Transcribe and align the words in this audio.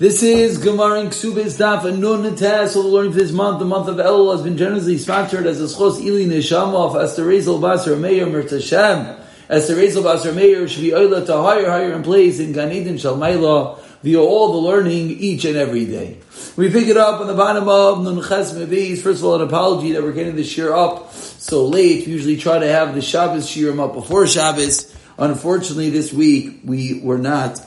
This 0.00 0.22
is 0.22 0.56
Gemara 0.56 1.00
in 1.02 1.08
Ksubos 1.08 1.58
Daf 1.58 1.84
and 1.84 2.00
Nun 2.00 2.24
all 2.24 2.32
the 2.32 2.88
learning 2.88 3.12
for 3.12 3.18
this 3.18 3.32
month, 3.32 3.58
the 3.58 3.66
month 3.66 3.86
of 3.86 3.96
Elul 3.96 4.32
has 4.32 4.40
been 4.40 4.56
generously 4.56 4.96
sponsored 4.96 5.44
as 5.44 5.60
a 5.60 5.64
Schos 5.64 6.02
Ili 6.02 6.24
Neshama 6.24 6.88
of 6.88 6.96
Esther 6.96 7.26
Rezel 7.26 7.60
Basar 7.60 8.00
Meir 8.00 8.24
Mirtashem. 8.24 9.20
Esther 9.50 9.76
Rezel 9.76 10.02
Basar 10.02 10.34
Meir 10.34 10.64
be 10.64 10.92
Oila 10.92 11.26
to 11.26 11.42
higher, 11.42 11.68
higher 11.68 11.92
in 11.92 12.02
place 12.02 12.40
in 12.40 12.52
Gan 12.54 12.72
Eden 12.72 12.94
Shalmaila 12.94 13.78
via 14.02 14.18
all 14.18 14.52
the 14.52 14.58
learning 14.66 15.10
each 15.10 15.44
and 15.44 15.58
every 15.58 15.84
day. 15.84 16.16
We 16.56 16.70
pick 16.72 16.88
it 16.88 16.96
up 16.96 17.20
on 17.20 17.26
the 17.26 17.34
bottom 17.34 17.68
of 17.68 18.02
Nun 18.02 18.26
Ches 18.26 18.54
Mevis. 18.54 19.02
First 19.02 19.18
of 19.18 19.26
all, 19.26 19.34
an 19.34 19.42
apology 19.42 19.92
that 19.92 20.02
we're 20.02 20.12
getting 20.12 20.34
this 20.34 20.56
year 20.56 20.72
up 20.72 21.12
so 21.12 21.66
late. 21.66 22.06
We 22.06 22.14
usually 22.14 22.38
try 22.38 22.58
to 22.58 22.66
have 22.66 22.94
the 22.94 23.02
Shabbos 23.02 23.46
Shirim 23.46 23.78
up 23.78 23.92
before 23.92 24.26
Shabbos. 24.26 24.96
Unfortunately, 25.18 25.90
this 25.90 26.10
week 26.10 26.60
we 26.64 27.02
were 27.02 27.18
not 27.18 27.60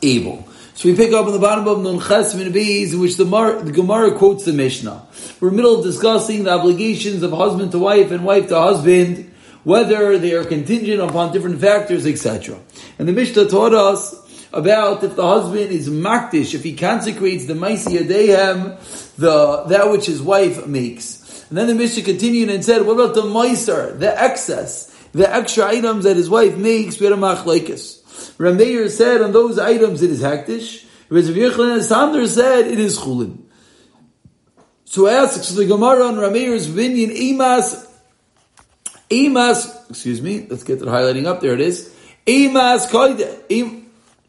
able. 0.00 0.48
So 0.76 0.88
we 0.88 0.96
pick 0.96 1.12
up 1.12 1.26
on 1.26 1.32
the 1.32 1.38
bottom 1.38 1.68
of 1.68 1.82
Nun 1.82 2.00
Ches 2.00 2.34
Beis, 2.34 2.92
in 2.92 2.98
which 2.98 3.16
the, 3.16 3.24
Mar- 3.24 3.62
the 3.62 3.70
Gemara 3.70 4.10
quotes 4.10 4.44
the 4.44 4.52
Mishnah. 4.52 5.06
We're 5.38 5.52
middle 5.52 5.78
of 5.78 5.84
discussing 5.84 6.42
the 6.42 6.50
obligations 6.50 7.22
of 7.22 7.30
husband 7.30 7.70
to 7.72 7.78
wife 7.78 8.10
and 8.10 8.24
wife 8.24 8.48
to 8.48 8.58
husband, 8.58 9.32
whether 9.62 10.18
they 10.18 10.34
are 10.34 10.44
contingent 10.44 11.00
upon 11.00 11.32
different 11.32 11.60
factors, 11.60 12.06
etc. 12.06 12.58
And 12.98 13.06
the 13.06 13.12
Mishnah 13.12 13.48
taught 13.48 13.72
us 13.72 14.48
about 14.52 15.04
if 15.04 15.14
the 15.14 15.24
husband 15.24 15.70
is 15.70 15.88
makdish, 15.88 16.54
if 16.54 16.64
he 16.64 16.74
consecrates 16.74 17.46
the 17.46 17.54
maisi 17.54 17.96
adehem, 17.96 19.14
the 19.14 19.62
that 19.68 19.92
which 19.92 20.06
his 20.06 20.20
wife 20.20 20.66
makes. 20.66 21.44
And 21.50 21.56
then 21.56 21.68
the 21.68 21.74
Mishnah 21.76 22.02
continued 22.02 22.50
and 22.50 22.64
said, 22.64 22.82
what 22.82 22.94
about 22.94 23.14
the 23.14 23.22
meiser, 23.22 23.96
the 23.96 24.20
excess, 24.20 24.86
the 25.12 25.32
extra 25.32 25.66
items 25.66 26.02
that 26.02 26.16
his 26.16 26.28
wife 26.28 26.56
makes? 26.56 26.98
We 26.98 27.06
had 27.06 27.12
a 27.12 27.16
machlekes. 27.16 28.03
Rameir 28.38 28.90
said 28.90 29.22
on 29.22 29.32
those 29.32 29.58
items 29.58 30.02
it 30.02 30.10
is 30.10 30.22
hektish. 30.22 30.84
Whereas 31.08 31.30
Rav 31.30 31.58
and 31.60 31.84
Sander 31.84 32.26
said 32.26 32.66
it 32.66 32.78
is 32.78 32.98
chulin. 32.98 33.38
So 34.84 35.06
asks 35.06 35.50
the 35.50 35.66
Gemara 35.66 36.06
on 36.06 36.14
Rameir's 36.16 36.70
opinion, 36.70 37.10
Emas, 37.10 37.86
Emas, 39.10 39.90
excuse 39.90 40.22
me, 40.22 40.46
let's 40.48 40.62
get 40.62 40.78
the 40.78 40.86
highlighting 40.86 41.26
up, 41.26 41.40
there 41.40 41.52
it 41.52 41.60
is. 41.60 41.92
Emas 42.26 42.86
koide, 42.88 43.84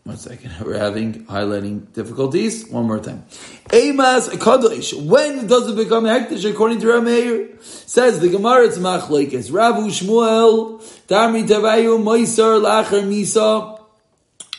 one 0.06 0.18
second, 0.18 0.54
we're 0.64 0.78
having 0.78 1.26
highlighting 1.26 1.92
difficulties. 1.94 2.70
One 2.70 2.86
more 2.86 3.00
time. 3.00 3.26
Emas 3.70 4.30
kadosh. 4.30 4.94
When 5.04 5.48
does 5.48 5.68
it 5.68 5.76
become 5.76 6.04
hektish 6.04 6.48
according 6.48 6.80
to 6.81 6.86
Rameir? 6.86 7.59
Says 7.64 8.20
the 8.20 8.30
Gemara, 8.30 8.66
it's 8.66 8.78
machlekes. 8.78 9.50
Ravu 9.50 9.88
Shmuel, 9.88 10.80
Tamri 11.08 11.48
Tavayu, 11.48 11.98
Moisar, 11.98 12.62
Lacher, 12.62 13.02
Misa, 13.02 13.75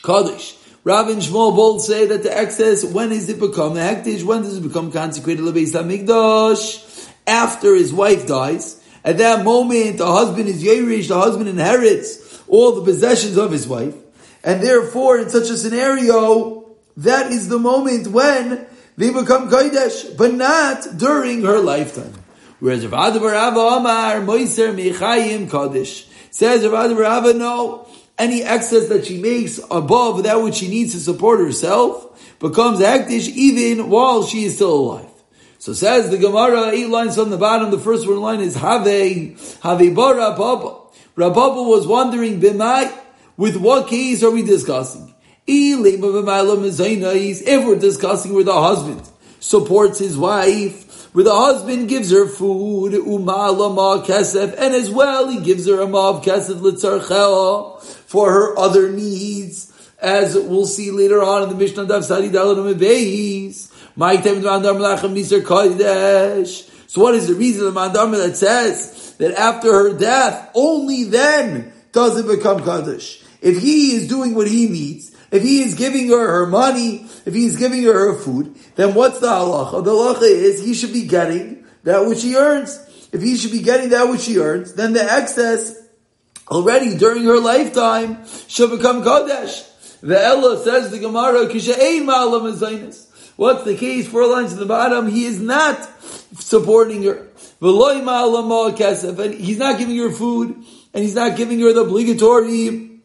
Kaddish. 0.06 0.56
Rav 0.84 1.08
and 1.08 1.20
Shmuel 1.20 1.56
both 1.56 1.82
say 1.82 2.06
that 2.06 2.22
the 2.22 2.36
excess, 2.36 2.84
when 2.84 3.08
does 3.08 3.28
it 3.28 3.40
become 3.40 3.74
the 3.74 3.80
hektish? 3.80 4.22
When 4.22 4.42
does 4.42 4.56
it 4.56 4.62
become 4.62 4.92
consecrated 4.92 5.42
to 5.42 5.52
Beis 5.52 5.72
Hamikdash? 5.72 7.10
After 7.26 7.74
his 7.74 7.92
wife 7.92 8.28
dies. 8.28 8.80
At 9.04 9.18
that 9.18 9.44
moment, 9.44 9.98
the 9.98 10.06
husband 10.06 10.48
is 10.48 10.62
Yerish, 10.62 11.08
the 11.08 11.18
husband 11.18 11.48
inherits 11.48 12.40
all 12.46 12.72
the 12.76 12.82
possessions 12.82 13.36
of 13.36 13.50
his 13.50 13.66
wife. 13.66 13.94
And 14.44 14.62
therefore, 14.62 15.18
in 15.18 15.28
such 15.28 15.50
a 15.50 15.56
scenario, 15.56 16.76
that 16.98 17.32
is 17.32 17.48
the 17.48 17.58
moment 17.58 18.06
when 18.06 18.66
they 18.96 19.10
become 19.10 19.50
Kodesh, 19.50 20.16
but 20.16 20.32
not 20.34 20.86
during 20.96 21.42
her 21.42 21.58
lifetime. 21.58 22.14
Whereas 22.60 22.86
Rav 22.86 23.14
Adavar 23.14 23.78
Amar, 23.78 24.20
Moiser 24.20 24.72
Mechayim 24.72 25.48
Kodesh. 25.48 26.08
Says 26.30 26.64
Rav 26.64 26.92
Adavar 26.92 27.36
no, 27.36 27.88
any 28.18 28.42
excess 28.42 28.88
that 28.88 29.06
she 29.06 29.20
makes 29.20 29.60
above 29.70 30.22
that 30.22 30.42
which 30.42 30.56
she 30.56 30.68
needs 30.68 30.92
to 30.92 31.00
support 31.00 31.40
herself 31.40 32.38
becomes 32.38 32.80
hektish 32.80 33.28
even 33.28 33.90
while 33.90 34.24
she 34.24 34.44
is 34.44 34.54
still 34.56 34.74
alive. 34.74 35.10
So 35.58 35.72
says 35.72 36.10
the 36.10 36.18
Gemara, 36.18 36.68
eight 36.68 36.88
lines 36.88 37.16
from 37.16 37.30
the 37.30 37.38
bottom, 37.38 37.70
the 37.70 37.78
first 37.78 38.06
one 38.06 38.20
line 38.20 38.40
is 38.40 38.54
Have, 38.54 38.86
Have 38.86 39.94
Bara 39.94 40.34
Papa. 40.36 40.80
Rababa 41.16 41.66
was 41.66 41.86
wondering, 41.86 42.40
Bimai, 42.40 42.92
with 43.36 43.56
what 43.56 43.88
case 43.88 44.22
are 44.22 44.30
we 44.30 44.42
discussing? 44.42 45.14
If 45.46 45.80
we're 47.66 47.78
discussing 47.78 48.34
where 48.34 48.44
the 48.44 48.60
husband 48.60 49.02
supports 49.40 49.98
his 49.98 50.16
wife, 50.16 51.14
where 51.14 51.24
the 51.24 51.34
husband 51.34 51.88
gives 51.88 52.10
her 52.10 52.26
food, 52.26 52.92
umalama 52.92 54.04
kesef, 54.04 54.54
and 54.58 54.74
as 54.74 54.90
well 54.90 55.28
he 55.28 55.40
gives 55.40 55.66
her 55.66 55.80
a 55.80 55.86
ma 55.86 56.10
of 56.10 56.22
kesef 56.22 56.56
litzarchel 56.56 57.95
for 58.06 58.32
her 58.32 58.58
other 58.58 58.90
needs, 58.90 59.72
as 60.00 60.34
we'll 60.34 60.66
see 60.66 60.90
later 60.90 61.22
on 61.22 61.42
in 61.42 61.48
the 61.48 61.54
Mishnah 61.54 61.86
Daf 61.86 62.04
Sadi 62.04 62.30
Daladam 62.30 62.74
Beis. 62.74 63.72
So 66.88 67.02
what 67.02 67.14
is 67.14 67.26
the 67.28 67.34
reason 67.34 67.66
of 67.66 67.74
the 67.74 67.80
Mandama 67.80 68.18
that 68.26 68.36
says 68.36 69.14
that 69.18 69.38
after 69.38 69.72
her 69.72 69.98
death, 69.98 70.50
only 70.54 71.04
then 71.04 71.72
does 71.92 72.18
it 72.18 72.26
become 72.26 72.62
Kaddish? 72.62 73.22
If 73.40 73.60
he 73.60 73.94
is 73.96 74.06
doing 74.08 74.34
what 74.34 74.48
he 74.48 74.68
needs, 74.68 75.12
if 75.30 75.42
he 75.42 75.62
is 75.62 75.74
giving 75.74 76.08
her 76.08 76.26
her 76.26 76.46
money, 76.46 77.06
if 77.24 77.34
he 77.34 77.46
is 77.46 77.56
giving 77.56 77.82
her 77.84 78.12
her 78.12 78.18
food, 78.18 78.54
then 78.76 78.94
what's 78.94 79.18
the 79.20 79.28
halacha? 79.28 79.82
The 79.82 79.90
halacha 79.90 80.22
is 80.22 80.62
he 80.62 80.74
should 80.74 80.92
be 80.92 81.06
getting 81.06 81.64
that 81.84 82.06
which 82.06 82.22
he 82.22 82.36
earns. 82.36 82.78
If 83.12 83.22
he 83.22 83.36
should 83.36 83.52
be 83.52 83.62
getting 83.62 83.90
that 83.90 84.08
which 84.08 84.26
he 84.26 84.38
earns, 84.38 84.74
then 84.74 84.92
the 84.92 85.02
excess 85.02 85.74
already 86.50 86.96
during 86.96 87.24
her 87.24 87.38
lifetime 87.38 88.24
she'll 88.48 88.74
become 88.76 89.02
Kodesh. 89.02 89.64
The 90.00 90.22
Ella 90.22 90.62
says 90.62 90.90
the 90.90 90.98
Gemara, 90.98 91.46
Kishayin 91.46 92.04
Ma'alam 92.04 92.52
Zainis. 92.56 93.06
What's 93.36 93.64
the 93.64 93.76
case? 93.76 94.06
Four 94.08 94.26
lines 94.28 94.52
at 94.52 94.58
the 94.58 94.66
bottom. 94.66 95.08
He 95.08 95.24
is 95.24 95.40
not 95.40 95.88
supporting 96.34 97.02
her. 97.02 97.26
And 97.60 99.34
he's 99.34 99.58
not 99.58 99.78
giving 99.78 99.96
her 99.96 100.10
food, 100.10 100.64
and 100.94 101.04
he's 101.04 101.14
not 101.14 101.36
giving 101.36 101.60
her 101.60 101.72
the 101.72 101.82
obligatory 101.82 103.00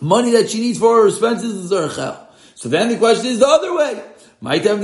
money 0.00 0.32
that 0.32 0.50
she 0.50 0.60
needs 0.60 0.78
for 0.78 1.02
her 1.02 1.08
expenses. 1.08 1.68
So 1.68 2.68
then 2.68 2.88
the 2.88 2.98
question 2.98 3.26
is 3.26 3.38
the 3.38 3.46
other 3.46 3.76
way. 3.76 4.02
May 4.40 4.58
have 4.58 4.82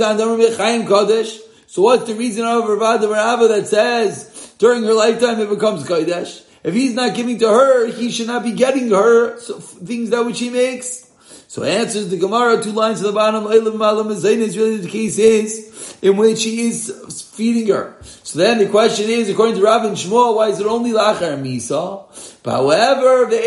so 1.67 1.81
what's 1.83 2.05
the 2.05 2.15
reason 2.15 2.45
of 2.45 2.67
Rav 2.67 3.01
Rava 3.01 3.47
that 3.47 3.67
says 3.67 4.53
during 4.57 4.83
her 4.83 4.93
lifetime 4.93 5.39
it 5.39 5.47
becomes 5.47 5.85
Kodesh? 5.85 6.43
If 6.63 6.73
he's 6.73 6.93
not 6.93 7.15
giving 7.15 7.39
to 7.39 7.47
her, 7.47 7.87
he 7.87 8.11
should 8.11 8.27
not 8.27 8.43
be 8.43 8.51
getting 8.51 8.89
her 8.91 9.37
things 9.37 10.11
that 10.11 10.25
which 10.25 10.39
he 10.39 10.49
makes. 10.49 11.07
So 11.47 11.63
answers 11.63 12.09
the 12.09 12.17
Gemara, 12.17 12.63
two 12.63 12.71
lines 12.71 13.01
to 13.01 13.07
the 13.07 13.11
bottom, 13.11 13.45
is 13.47 14.57
really 14.57 14.77
the 14.77 14.89
case 14.89 15.17
is 15.17 15.97
in 16.01 16.15
which 16.15 16.43
he 16.43 16.67
is 16.67 17.29
feeding 17.33 17.67
her. 17.67 17.97
So 18.23 18.39
then 18.39 18.59
the 18.59 18.67
question 18.69 19.09
is, 19.09 19.29
according 19.29 19.55
to 19.55 19.67
and 19.67 19.97
Shmuel, 19.97 20.35
why 20.37 20.47
is 20.47 20.61
it 20.61 20.65
only 20.65 20.91
Lachar 20.91 21.37
Misa? 21.41 22.05
But 22.43 22.51
however, 22.51 23.29
the 23.29 23.37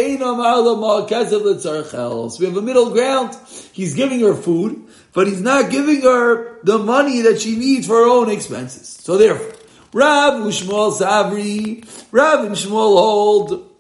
we 2.39 2.47
have 2.47 2.57
a 2.57 2.63
middle 2.63 2.91
ground. 2.91 3.37
He's 3.73 3.95
giving 3.95 4.21
her 4.21 4.35
food, 4.35 4.87
but 5.15 5.27
he's 5.27 5.41
not 5.41 5.71
giving 5.71 6.03
her 6.03 6.61
the 6.63 6.79
money 6.79 7.23
that 7.23 7.41
she 7.41 7.57
needs 7.57 7.87
for 7.87 7.97
her 7.97 8.07
own 8.07 8.29
expenses. 8.29 8.89
So 8.89 9.17
therefore, 9.17 9.53
Rav 9.95 10.43
Ushmuel 10.43 10.93
Savri, 10.93 11.83
Rav 12.11 12.45
and 12.45 12.57
Shmuel 12.57 12.99
hold 12.99 13.71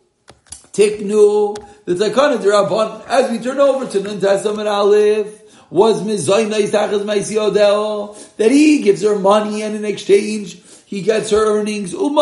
Tiknu, 0.73 1.57
the 1.87 1.95
Takana 1.95 2.39
Rabban. 2.39 3.05
As 3.09 3.33
we 3.33 3.41
turn 3.41 3.59
over 3.59 3.85
to 3.85 4.01
Nun 4.01 4.21
Testament 4.21 4.69
Aleph, 4.69 5.41
was 5.71 6.05
that 8.37 8.51
he 8.53 8.83
gives 8.83 9.03
her 9.03 9.19
money 9.19 9.63
and 9.63 9.75
in 9.75 9.85
exchange 9.85 10.63
he 10.87 11.03
gets 11.03 11.31
her 11.31 11.59
earnings. 11.59 11.93
And 11.93 12.15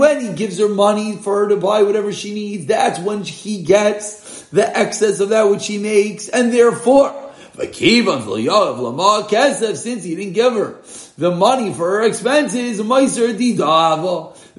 when 0.00 0.20
he 0.20 0.32
gives 0.32 0.58
her 0.58 0.68
money 0.68 1.16
for 1.18 1.44
her 1.44 1.48
to 1.50 1.56
buy 1.56 1.84
whatever 1.84 2.12
she 2.12 2.34
needs, 2.34 2.66
that's 2.66 2.98
when 2.98 3.22
he 3.22 3.62
gets 3.62 4.42
the 4.50 4.76
excess 4.76 5.20
of 5.20 5.28
that 5.28 5.48
which 5.48 5.62
she 5.62 5.78
makes, 5.78 6.28
and 6.28 6.52
therefore 6.52 7.27
since 9.76 10.04
he 10.04 10.14
didn't 10.14 10.34
give 10.34 10.52
her 10.54 10.76
the 11.16 11.30
money 11.34 11.72
for 11.72 11.90
her 11.90 12.02
expenses, 12.04 12.78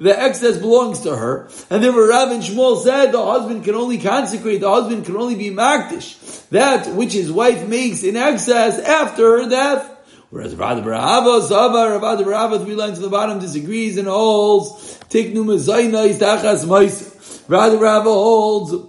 the 0.00 0.14
excess 0.18 0.56
belongs 0.58 1.00
to 1.00 1.16
her. 1.16 1.48
And 1.70 1.82
then 1.82 1.94
Rav 1.94 2.30
and 2.30 2.42
Shmuel 2.42 2.82
said 2.82 3.12
the 3.12 3.24
husband 3.24 3.64
can 3.64 3.74
only 3.74 3.98
consecrate, 3.98 4.60
the 4.60 4.70
husband 4.70 5.06
can 5.06 5.16
only 5.16 5.34
be 5.34 5.50
makdish, 5.50 6.48
that 6.48 6.88
which 6.94 7.12
his 7.12 7.30
wife 7.32 7.66
makes 7.66 8.02
in 8.02 8.16
excess 8.16 8.78
after 8.78 9.42
her 9.42 9.48
death. 9.48 9.90
Whereas 10.30 10.54
Rav 10.54 10.84
Barahava, 10.84 11.42
Sava, 11.42 11.98
Rav 11.98 12.18
Barahava, 12.18 12.64
three 12.64 12.74
lines 12.74 12.98
to 12.98 13.02
the 13.02 13.10
bottom, 13.10 13.40
disagrees 13.40 13.98
and 13.98 14.08
holds, 14.08 14.98
Tiknu 15.08 15.44
Mezayna 15.44 16.12
Tachas 16.18 16.68
Mais. 16.68 17.44
Rav 17.48 17.72
Barahava 17.72 18.04
holds 18.04 18.88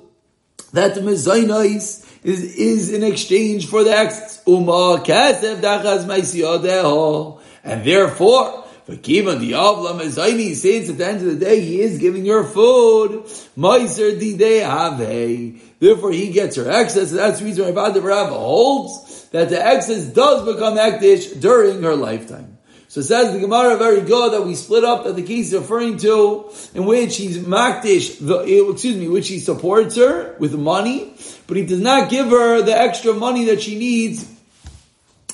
that 0.74 0.96
the 0.96 1.02
Mezayna 1.02 1.66
is, 2.24 2.56
is 2.56 2.94
in 2.94 3.04
exchange 3.04 3.68
for 3.68 3.84
the 3.84 3.92
excess. 3.92 4.42
Uma 4.48 5.02
kasef 5.04 5.62
dachas 5.62 6.06
maisiyadeho. 6.06 7.40
And 7.64 7.84
therefore, 7.84 8.64
for 8.86 8.94
Kivan 8.94 9.40
the 9.40 9.52
Avlam 9.54 10.00
Ezaini 10.00 10.56
says 10.56 10.90
at 10.90 10.98
the 10.98 11.08
end 11.08 11.18
of 11.20 11.40
the 11.40 11.46
day, 11.46 11.62
he 11.62 11.82
is 11.82 12.00
giving 12.00 12.26
her 12.26 12.44
food. 12.44 13.24
Meiser 13.58 14.20
dide 14.20 14.64
have. 14.64 14.98
Therefore, 15.80 16.12
he 16.12 16.32
gets 16.32 16.56
her 16.56 16.70
excess. 16.70 17.12
And 17.12 17.20
that's 17.20 17.40
the 17.40 17.46
reason 17.46 17.66
why 17.66 17.72
Rabbi 17.72 18.00
Rabba 18.00 18.34
holds 18.34 19.30
that 19.32 19.50
the 19.50 19.64
excess 19.64 20.06
does 20.06 20.46
become 20.46 20.78
Akdish 20.78 21.40
during 21.40 21.82
her 21.84 21.96
lifetime. 21.96 22.58
So 22.92 23.00
it 23.00 23.04
says 23.04 23.32
the 23.32 23.40
Gemara 23.40 23.78
very 23.78 24.02
good 24.02 24.34
that 24.34 24.46
we 24.46 24.54
split 24.54 24.84
up 24.84 25.06
that 25.06 25.16
the 25.16 25.24
case 25.24 25.54
is 25.54 25.62
referring 25.62 25.96
to 26.00 26.52
in 26.74 26.84
which 26.84 27.16
he's 27.16 27.38
makdish, 27.38 28.20
the, 28.20 28.70
excuse 28.70 28.98
me, 28.98 29.08
which 29.08 29.30
he 29.30 29.40
supports 29.40 29.96
her 29.96 30.36
with 30.40 30.54
money, 30.56 31.16
but 31.52 31.58
he 31.58 31.66
does 31.66 31.82
not 31.82 32.10
give 32.10 32.30
her 32.30 32.62
the 32.62 32.72
extra 32.72 33.12
money 33.12 33.44
that 33.44 33.62
she 33.62 33.78
needs. 33.78 34.26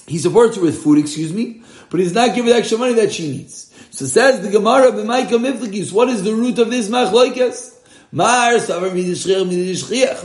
He 0.08 0.18
supports 0.18 0.56
her 0.56 0.64
with 0.64 0.82
food, 0.82 0.98
excuse 0.98 1.32
me, 1.32 1.62
but 1.92 2.00
he 2.00 2.06
does 2.06 2.16
not 2.16 2.34
give 2.34 2.46
her 2.46 2.54
the 2.54 2.58
extra 2.58 2.80
money 2.80 2.96
that 2.96 3.14
she 3.14 3.30
needs. 3.30 3.72
So 3.92 4.06
says 4.06 4.42
the 4.42 4.50
Gemara. 4.50 4.94
What 4.94 6.10
is 6.10 6.24
the 6.24 6.34
root 6.34 6.58
of 6.58 6.72
this 6.72 6.90
machlokes? 6.90 7.76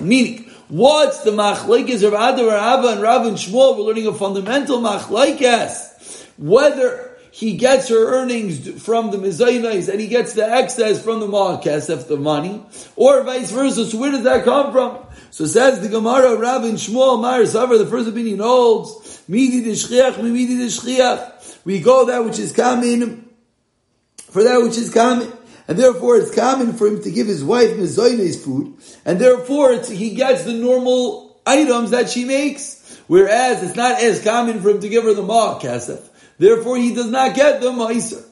Meaning, 0.01 0.51
what's 0.69 1.25
the 1.25 1.31
machlokes 1.31 2.03
of 2.03 2.15
Adar, 2.15 2.47
Rabba, 2.47 2.89
and 2.89 3.03
Rav 3.03 3.27
and 3.27 3.37
Shmuel? 3.37 3.77
We're 3.77 3.85
learning 3.85 4.07
a 4.07 4.15
fundamental 4.15 4.81
machlokes. 4.81 6.27
Whether 6.39 7.12
he 7.33 7.57
gets 7.57 7.89
her 7.89 8.15
earnings 8.15 8.83
from 8.83 9.11
the 9.11 9.17
mizaynis 9.17 9.89
and 9.89 9.99
he 9.99 10.07
gets 10.07 10.35
the 10.35 10.47
excess 10.47 11.03
from 11.03 11.19
the 11.19 11.27
ma'akesef, 11.27 12.07
the 12.07 12.19
money, 12.19 12.63
or 12.95 13.23
vice 13.23 13.51
versa. 13.51 13.87
So 13.87 13.97
where 13.97 14.11
does 14.11 14.25
that 14.25 14.45
come 14.45 14.71
from? 14.71 14.99
So 15.31 15.47
says 15.47 15.81
the 15.81 15.89
Gemara, 15.89 16.37
Rav 16.37 16.65
and 16.65 16.75
Shmuel, 16.75 17.23
Meir 17.23 17.45
Savar, 17.45 17.79
the 17.79 17.87
first 17.87 18.07
opinion 18.07 18.41
holds, 18.41 19.23
midi 19.29 19.63
d'shchiach, 19.63 20.23
midi 20.23 20.57
d'shchiach. 20.57 21.65
We 21.65 21.81
go 21.81 22.05
that 22.05 22.23
which 22.23 22.39
is 22.39 22.53
coming 22.53 23.27
for 24.19 24.45
that 24.45 24.61
which 24.63 24.77
is 24.77 24.93
common. 24.93 25.33
And 25.67 25.79
therefore 25.79 26.19
it's 26.19 26.35
common 26.35 26.75
for 26.75 26.87
him 26.87 27.03
to 27.03 27.11
give 27.11 27.29
his 27.29 27.43
wife 27.43 27.71
mizaynis 27.71 28.45
food, 28.45 28.77
and 29.07 29.19
therefore 29.19 29.81
he 29.81 30.15
gets 30.15 30.45
the 30.45 30.53
normal 30.53 31.41
items 31.47 31.93
that 31.93 32.11
she 32.11 32.27
makes. 32.27 33.01
Whereas 33.07 33.63
it's 33.63 33.77
not 33.77 34.03
as 34.03 34.23
common 34.23 34.61
for 34.61 34.69
him 34.69 34.81
to 34.81 34.89
give 34.91 35.05
her 35.05 35.15
the 35.15 35.23
ma'akesef. 35.23 36.11
Therefore, 36.43 36.77
he 36.77 36.93
does 36.93 37.09
not 37.09 37.37
get 37.37 37.61
the 37.61 37.71
Meiser. 37.71 38.25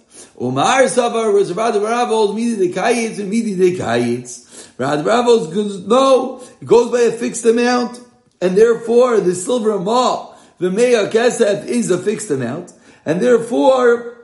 Umar 0.42 0.82
Savar 0.86 1.32
was 1.32 1.52
Rad 1.52 1.74
Ravos, 1.74 2.34
Midi 2.34 2.66
de 2.66 2.74
Kayitz, 2.74 3.20
and 3.20 3.30
Midi 3.30 3.54
de 3.54 3.78
Kayitz. 3.78 4.68
Rad 4.78 5.04
Ravos 5.04 5.54
goes, 5.54 5.86
no, 5.86 6.42
it 6.60 6.66
goes 6.66 6.90
by 6.90 7.02
a 7.02 7.12
fixed 7.12 7.44
amount, 7.44 8.00
and 8.40 8.58
therefore 8.58 9.20
the 9.20 9.32
silver 9.32 9.78
ma, 9.78 10.34
the 10.58 10.70
Meya 10.70 11.08
Kesef 11.08 11.66
is 11.66 11.92
a 11.92 11.98
fixed 11.98 12.32
amount, 12.32 12.72
and 13.06 13.20
therefore 13.20 14.16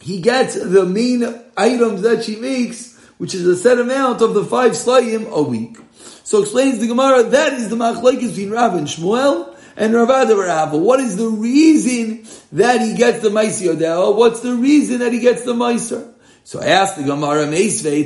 he 0.00 0.20
gets 0.20 0.54
the 0.56 0.84
main 0.84 1.22
items 1.56 2.02
that 2.02 2.24
she 2.24 2.34
makes, 2.34 2.98
which 3.18 3.32
is 3.32 3.46
a 3.46 3.56
set 3.56 3.78
amount 3.78 4.22
of 4.22 4.34
the 4.34 4.44
five 4.44 4.72
slayim 4.72 5.30
a 5.30 5.40
week. 5.40 5.78
So 6.24 6.42
explains 6.42 6.80
the 6.80 6.88
Gemara, 6.88 7.22
that 7.22 7.52
is 7.52 7.68
the 7.68 7.76
machlekes 7.76 8.30
between 8.30 8.50
Rav 8.50 8.74
and 8.74 8.88
Shmuel, 8.88 9.54
and 9.78 9.94
Ravada 9.94 10.36
Rava. 10.36 10.76
What 10.76 10.98
is 10.98 11.16
the 11.16 11.28
reason 11.28 12.26
that 12.52 12.80
he 12.80 12.94
gets 12.96 13.20
the 13.20 13.28
Maisi 13.28 13.68
Odell? 13.68 14.14
What's 14.14 14.40
the 14.40 14.54
reason 14.54 14.98
that 14.98 15.12
he 15.12 15.20
gets 15.20 15.44
the 15.44 15.54
Meiser? 15.54 16.12
So 16.42 16.60
I 16.60 16.66
asked 16.66 16.96
the 16.96 17.04
Gemara 17.04 17.46
Meisvei. 17.46 18.02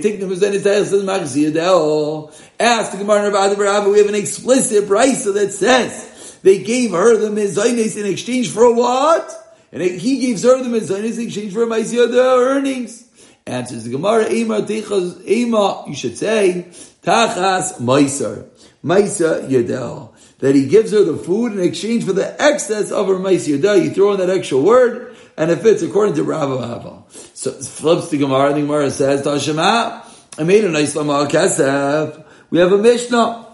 Ask 2.60 2.92
the 2.92 2.98
Gemara 2.98 3.30
Ravada 3.30 3.56
Rava, 3.56 3.88
we 3.88 3.98
have 3.98 4.08
an 4.08 4.14
explicit 4.14 4.86
price 4.86 5.24
that 5.24 5.52
says 5.52 6.38
they 6.42 6.62
gave 6.62 6.90
her 6.90 7.16
the 7.16 7.28
Mizainis 7.28 7.96
in 7.98 8.04
exchange 8.04 8.50
for 8.50 8.74
what? 8.74 9.38
And 9.72 9.80
he 9.82 10.20
gives 10.20 10.42
her 10.42 10.62
the 10.62 10.68
Mizainis 10.68 11.16
in 11.16 11.26
exchange 11.26 11.54
for 11.54 11.64
Maisi 11.66 11.96
Odell 11.98 12.38
earnings. 12.38 13.08
Answers 13.46 13.84
the 13.84 13.90
Gemara, 13.90 14.30
Ema, 14.30 14.66
Ema, 14.68 15.84
you 15.88 15.94
should 15.94 16.18
say, 16.18 16.66
Tachas 17.02 17.80
Meiser. 17.80 18.46
Meiser 18.84 19.48
Yodel 19.48 20.11
that 20.42 20.56
he 20.56 20.66
gives 20.66 20.90
her 20.90 21.04
the 21.04 21.16
food 21.16 21.52
in 21.52 21.60
exchange 21.60 22.04
for 22.04 22.12
the 22.12 22.42
excess 22.42 22.90
of 22.90 23.06
her 23.06 23.14
mais 23.14 23.46
You 23.46 23.58
throw 23.90 24.12
in 24.14 24.18
that 24.18 24.28
extra 24.28 24.58
word, 24.58 25.14
and 25.36 25.52
it 25.52 25.60
fits 25.60 25.82
according 25.82 26.16
to 26.16 26.24
Rav 26.24 26.48
Hava. 26.48 27.04
So 27.32 27.52
flips 27.52 28.10
the 28.10 28.18
Gemara, 28.18 28.52
the 28.52 28.62
Gemara 28.62 28.90
says, 28.90 29.22
Tashema, 29.22 30.04
I 30.36 30.42
made 30.42 30.64
a 30.64 30.68
nice 30.68 30.96
Lama 30.96 31.28
Kesef. 31.30 32.24
We 32.50 32.58
have 32.58 32.72
a 32.72 32.78
Mishnah. 32.78 33.46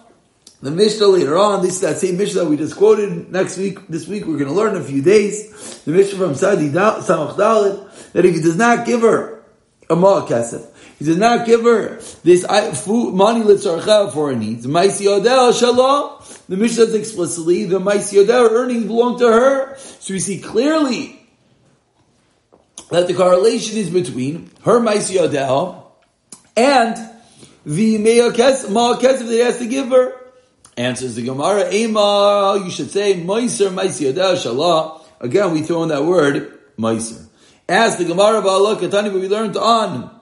The 0.62 0.70
Mishnah 0.70 1.06
later 1.08 1.36
on, 1.36 1.62
this 1.62 1.74
is 1.74 1.80
that 1.82 1.98
same 1.98 2.16
Mishnah 2.16 2.46
we 2.46 2.56
just 2.56 2.74
quoted 2.74 3.30
next 3.30 3.58
week. 3.58 3.86
This 3.88 4.08
week 4.08 4.24
we're 4.24 4.38
going 4.38 4.48
to 4.48 4.54
learn 4.54 4.74
in 4.74 4.80
a 4.80 4.84
few 4.84 5.02
days. 5.02 5.82
The 5.84 5.92
Mishnah 5.92 6.18
from 6.18 6.34
Sadi 6.36 6.70
Samach 6.70 7.36
Dalit, 7.36 8.12
that 8.12 8.24
if 8.24 8.34
he 8.34 8.40
does 8.40 8.56
not 8.56 8.86
give 8.86 9.02
her 9.02 9.44
a 9.90 9.94
Ma'ah 9.94 10.26
Kesef, 10.26 10.66
he 10.98 11.04
does 11.04 11.16
not 11.16 11.46
give 11.46 11.62
her 11.62 12.00
this 12.24 12.44
food, 12.84 13.14
money 13.14 13.42
litzarcha 13.42 14.12
for 14.12 14.30
her 14.30 14.36
needs. 14.36 14.66
Maisi 14.66 15.06
Odel 15.06 15.56
Shalom. 15.56 16.20
The 16.48 16.56
Mishnah 16.56 16.86
says 16.86 16.94
explicitly 16.94 17.64
the 17.66 17.78
Maisi 17.78 18.24
Odel 18.24 18.50
earnings 18.50 18.84
belong 18.84 19.18
to 19.20 19.26
her. 19.26 19.76
So 19.76 20.14
we 20.14 20.18
see 20.18 20.40
clearly 20.40 21.20
that 22.90 23.06
the 23.06 23.14
correlation 23.14 23.78
is 23.78 23.90
between 23.90 24.50
her 24.64 24.80
Maisi 24.80 25.16
Odel 25.20 25.84
and 26.56 26.96
the 27.64 27.98
Ma'akesef 27.98 29.18
that 29.18 29.24
he 29.28 29.38
has 29.38 29.58
to 29.58 29.66
give 29.66 29.90
her. 29.90 30.14
Answers 30.76 31.14
the 31.14 31.22
Gemara, 31.22 31.72
Ema, 31.72 32.60
you 32.64 32.70
should 32.70 32.90
say 32.90 33.14
Meiser 33.14 33.68
Maisi 33.70 34.12
Odel 34.12 34.34
Shalah. 34.34 35.02
Again, 35.20 35.52
we 35.52 35.62
throw 35.62 35.84
in 35.84 35.90
that 35.90 36.04
word, 36.04 36.58
Meiser. 36.76 37.24
As 37.68 37.98
the 37.98 38.04
Gemara 38.04 38.38
of 38.38 38.46
Allah 38.46 38.76
Katani, 38.76 39.12
but 39.12 39.20
we 39.20 39.28
learned 39.28 39.56
on 39.56 40.17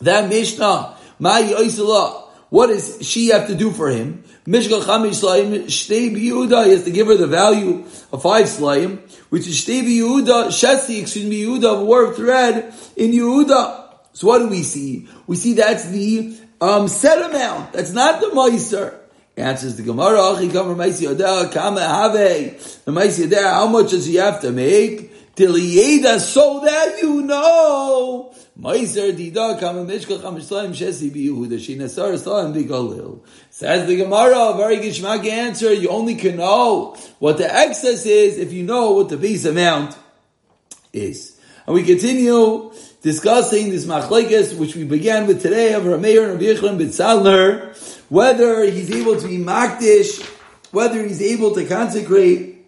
that 0.00 0.28
Mishnah, 0.28 0.96
Ma'i 1.20 1.52
Oisala, 1.54 2.24
what 2.50 2.66
does 2.66 2.98
she 3.06 3.28
have 3.28 3.46
to 3.46 3.54
do 3.54 3.70
for 3.70 3.88
him? 3.88 4.24
Mishgal 4.46 4.82
Chamish 4.82 5.22
Slayim, 5.22 5.64
Shtei 5.66 6.10
Yehuda, 6.10 6.66
he 6.66 6.72
has 6.72 6.84
to 6.84 6.90
give 6.90 7.06
her 7.06 7.16
the 7.16 7.28
value 7.28 7.84
of 8.12 8.22
five 8.22 8.46
Slayim, 8.46 8.98
which 9.30 9.46
is 9.46 9.54
Shtei 9.54 9.82
Yehuda, 9.82 10.48
Shesi, 10.48 11.00
excuse 11.00 11.26
me, 11.26 11.44
Yehuda, 11.44 11.84
war 11.84 12.12
thread 12.14 12.74
in 12.96 13.12
Yehuda. 13.12 13.88
So 14.12 14.26
what 14.26 14.38
do 14.38 14.48
we 14.48 14.62
see? 14.62 15.08
We 15.26 15.36
see 15.36 15.54
that's 15.54 15.88
the 15.88 16.36
um, 16.60 16.88
set 16.88 17.30
amount. 17.30 17.72
That's 17.72 17.92
not 17.92 18.20
the 18.20 18.28
Meiser. 18.28 18.96
Answers 19.36 19.76
the 19.76 19.82
Gemara, 19.82 20.34
Achi 20.34 20.48
Kamar 20.48 20.74
Maisi 20.74 21.06
Yodeh, 21.06 21.52
Kama 21.52 21.80
Have, 21.80 22.12
the 22.12 22.92
Maisi 22.92 23.26
Yodeh, 23.26 23.42
how 23.42 23.68
much 23.68 23.90
does 23.90 24.06
he 24.06 24.16
have 24.16 24.40
to 24.40 24.50
make? 24.50 25.34
Till 25.36 25.54
he 25.54 25.80
aida 25.80 26.20
so 26.20 26.60
that 26.64 27.00
you 27.00 27.22
know 27.22 28.34
Dida. 28.58 29.60
Says 33.50 33.86
the 33.86 33.96
Gemara, 33.96 34.54
very 34.56 34.76
gishmak 34.78 35.26
answer. 35.26 35.72
You 35.72 35.88
only 35.88 36.14
can 36.14 36.36
know 36.36 36.96
what 37.18 37.38
the 37.38 37.52
excess 37.52 38.06
is 38.06 38.38
if 38.38 38.52
you 38.52 38.64
know 38.64 38.92
what 38.92 39.08
the 39.08 39.16
base 39.16 39.44
amount 39.44 39.96
is. 40.92 41.38
And 41.66 41.74
we 41.74 41.82
continue 41.84 42.72
discussing 43.02 43.70
this 43.70 43.86
machlekes, 43.86 44.56
which 44.58 44.76
we 44.76 44.84
began 44.84 45.26
with 45.26 45.42
today 45.42 45.72
of 45.74 45.84
Rameir 45.84 46.30
and 46.30 46.40
Rabbi 46.40 46.84
Bitzalner, 46.84 47.74
whether 48.08 48.64
he's 48.64 48.90
able 48.90 49.20
to 49.20 49.26
be 49.28 49.38
makdish, 49.38 50.22
whether 50.72 51.02
he's 51.06 51.22
able 51.22 51.54
to 51.54 51.64
consecrate 51.64 52.66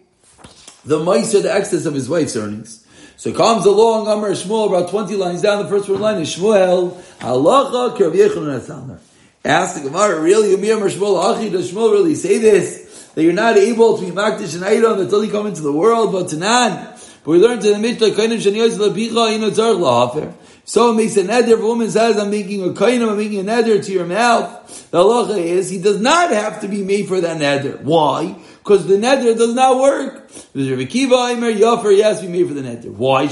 the 0.85 0.99
meiser, 0.99 1.41
the 1.41 1.53
excess 1.53 1.85
of 1.85 1.93
his 1.93 2.09
wife's 2.09 2.35
earnings. 2.35 2.82
So 3.17 3.31
comes 3.31 3.65
along 3.65 4.07
Amr 4.07 4.31
Shmuel, 4.31 4.67
about 4.67 4.89
20 4.89 5.15
lines 5.15 5.41
down, 5.41 5.63
the 5.63 5.69
first 5.69 5.87
one 5.89 6.01
line 6.01 6.21
is 6.21 6.35
Shmuel, 6.35 7.01
Halacha 7.19 7.95
Kirav 7.95 8.13
Yechon. 8.13 8.99
Ask 9.45 9.75
the 9.75 9.89
Gemara, 9.89 10.21
really, 10.21 10.53
Amir 10.53 10.77
Shmuel, 10.89 11.35
Achi, 11.35 11.49
does 11.49 11.71
Shmuel 11.71 11.91
really 11.91 12.15
say 12.15 12.37
this? 12.37 13.11
That 13.13 13.23
you're 13.23 13.33
not 13.33 13.57
able 13.57 13.97
to 13.97 14.05
be 14.05 14.11
Makdish 14.11 14.55
and 14.55 14.65
item 14.65 14.99
until 14.99 15.23
you 15.23 15.31
come 15.31 15.47
into 15.47 15.61
the 15.61 15.71
world, 15.71 16.11
but 16.11 16.27
Tanan. 16.27 16.89
But 17.23 17.31
we 17.31 17.37
learned 17.37 17.63
in 17.63 17.73
the 17.73 17.79
Mishnah, 17.79 18.07
Kainim 18.09 18.39
Shaniyos 18.39 18.77
Lepicha, 18.77 19.35
Ino 19.35 19.49
Tzarech 19.49 19.79
Lahafer. 19.79 20.33
So 20.65 20.91
it 20.91 20.95
makes 20.95 21.17
a 21.17 21.23
neder. 21.23 21.49
If 21.49 21.59
a 21.59 21.65
woman 21.65 21.91
says, 21.91 22.17
I'm 22.17 22.31
making 22.31 22.63
a 22.63 22.73
kainim, 22.73 23.09
I'm 23.09 23.17
making 23.17 23.41
a 23.41 23.43
neder 23.43 23.83
to 23.83 23.91
your 23.91 24.05
mouth, 24.05 24.89
the 24.91 24.99
halacha 24.99 25.37
is, 25.37 25.69
he 25.69 25.81
does 25.81 25.99
not 25.99 26.31
have 26.31 26.61
to 26.61 26.67
be 26.67 26.83
made 26.83 27.07
for 27.07 27.19
that 27.19 27.37
neder. 27.37 27.81
Why? 27.81 28.37
because 28.63 28.87
the 28.87 28.95
neder 28.95 29.37
does 29.37 29.53
not 29.53 29.77
work. 29.77 30.29
Yafer 30.55 31.97
yes 31.97 32.21
we 32.21 32.29
made 32.29 32.47
for 32.47 32.53
the 32.53 32.61
neder. 32.61 32.91
Why? 32.91 33.27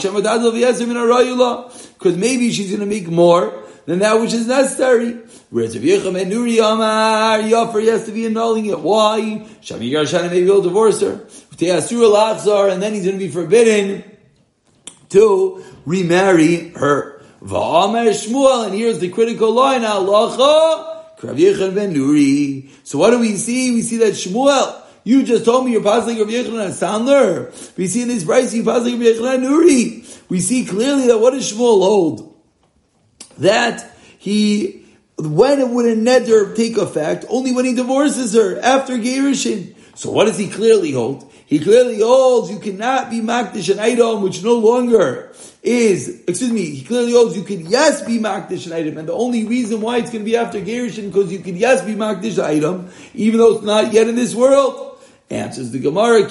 Because 1.93 2.17
maybe 2.17 2.51
she's 2.51 2.67
going 2.69 2.81
to 2.81 2.85
make 2.85 3.07
more 3.07 3.63
than 3.85 3.99
that 3.99 4.19
which 4.19 4.33
is 4.33 4.45
necessary. 4.45 5.19
Whereas 5.49 5.73
if 5.75 5.83
Yecham 5.83 6.19
and 6.21 6.31
Nuri 6.31 6.59
Amar 6.59 7.39
Yafer 7.39 7.85
has 7.87 8.05
to 8.07 8.11
be 8.11 8.25
annulling 8.25 8.65
it. 8.65 8.79
Why? 8.79 9.47
Shami 9.61 9.89
Yarshana 9.89 10.29
maybe 10.29 10.43
he'll 10.43 10.61
divorce 10.61 10.99
her. 11.01 11.25
And 12.69 12.81
then 12.81 12.93
he's 12.93 13.05
going 13.05 13.17
to 13.17 13.25
be 13.25 13.29
forbidden 13.29 14.03
to 15.09 15.63
remarry 15.85 16.69
her. 16.69 17.20
Shmuel, 17.41 18.65
and 18.67 18.75
here's 18.75 18.99
the 18.99 19.09
critical 19.09 19.51
line, 19.51 19.83
Allah, 19.83 21.05
ben 21.21 21.35
Nuri. 21.93 22.69
So 22.83 22.97
what 22.97 23.11
do 23.11 23.19
we 23.19 23.35
see? 23.35 23.71
We 23.71 23.81
see 23.81 23.97
that 23.97 24.13
Shmuel, 24.13 24.81
you 25.03 25.23
just 25.23 25.45
told 25.45 25.65
me 25.65 25.71
you're 25.71 25.83
passing 25.83 26.19
Rav 26.19 26.27
Yechanan 26.27 26.69
Sandler. 26.69 27.77
We 27.77 27.87
see 27.87 28.03
in 28.03 28.07
this 28.07 28.23
price 28.23 28.53
you're 28.53 28.65
passing 28.65 28.99
Rav 28.99 29.07
Yechanan 29.07 29.43
Nuri. 29.43 30.29
We 30.29 30.39
see 30.39 30.65
clearly 30.65 31.07
that 31.07 31.17
what 31.19 31.31
does 31.31 31.51
Shmuel 31.51 31.81
hold? 31.81 32.35
That 33.39 33.95
he 34.19 34.85
when 35.17 35.73
would 35.73 35.85
a 35.85 35.95
neder 35.95 36.55
take 36.55 36.77
effect? 36.77 37.25
Only 37.29 37.51
when 37.51 37.65
he 37.65 37.73
divorces 37.73 38.33
her 38.33 38.59
after 38.59 38.97
Gerushin. 38.97 39.75
So 39.95 40.11
what 40.11 40.25
does 40.25 40.37
he 40.37 40.49
clearly 40.49 40.91
hold? 40.91 41.30
He 41.51 41.59
clearly 41.59 41.99
holds 41.99 42.49
you 42.49 42.59
cannot 42.59 43.09
be 43.09 43.19
makdish 43.19 43.69
an 43.69 43.77
item 43.77 44.21
which 44.21 44.41
no 44.41 44.55
longer 44.55 45.33
is, 45.61 46.23
excuse 46.25 46.49
me, 46.49 46.63
he 46.69 46.85
clearly 46.85 47.11
holds 47.11 47.35
you 47.35 47.43
can 47.43 47.65
yes 47.65 48.01
be 48.05 48.19
makdish 48.19 48.67
an 48.67 48.71
item, 48.71 48.97
and 48.97 49.05
the 49.05 49.11
only 49.11 49.43
reason 49.43 49.81
why 49.81 49.97
it's 49.97 50.09
going 50.11 50.23
to 50.23 50.31
be 50.31 50.37
after 50.37 50.61
Gerushin 50.61 51.07
because 51.07 51.29
you 51.29 51.39
can 51.39 51.57
yes 51.57 51.81
be 51.81 51.93
makdish 51.93 52.37
an 52.37 52.45
item, 52.45 52.89
even 53.13 53.37
though 53.41 53.55
it's 53.55 53.65
not 53.65 53.91
yet 53.91 54.07
in 54.07 54.15
this 54.15 54.33
world. 54.33 54.97
Answers 55.29 55.71
the 55.71 55.79
Gemara, 55.79 56.21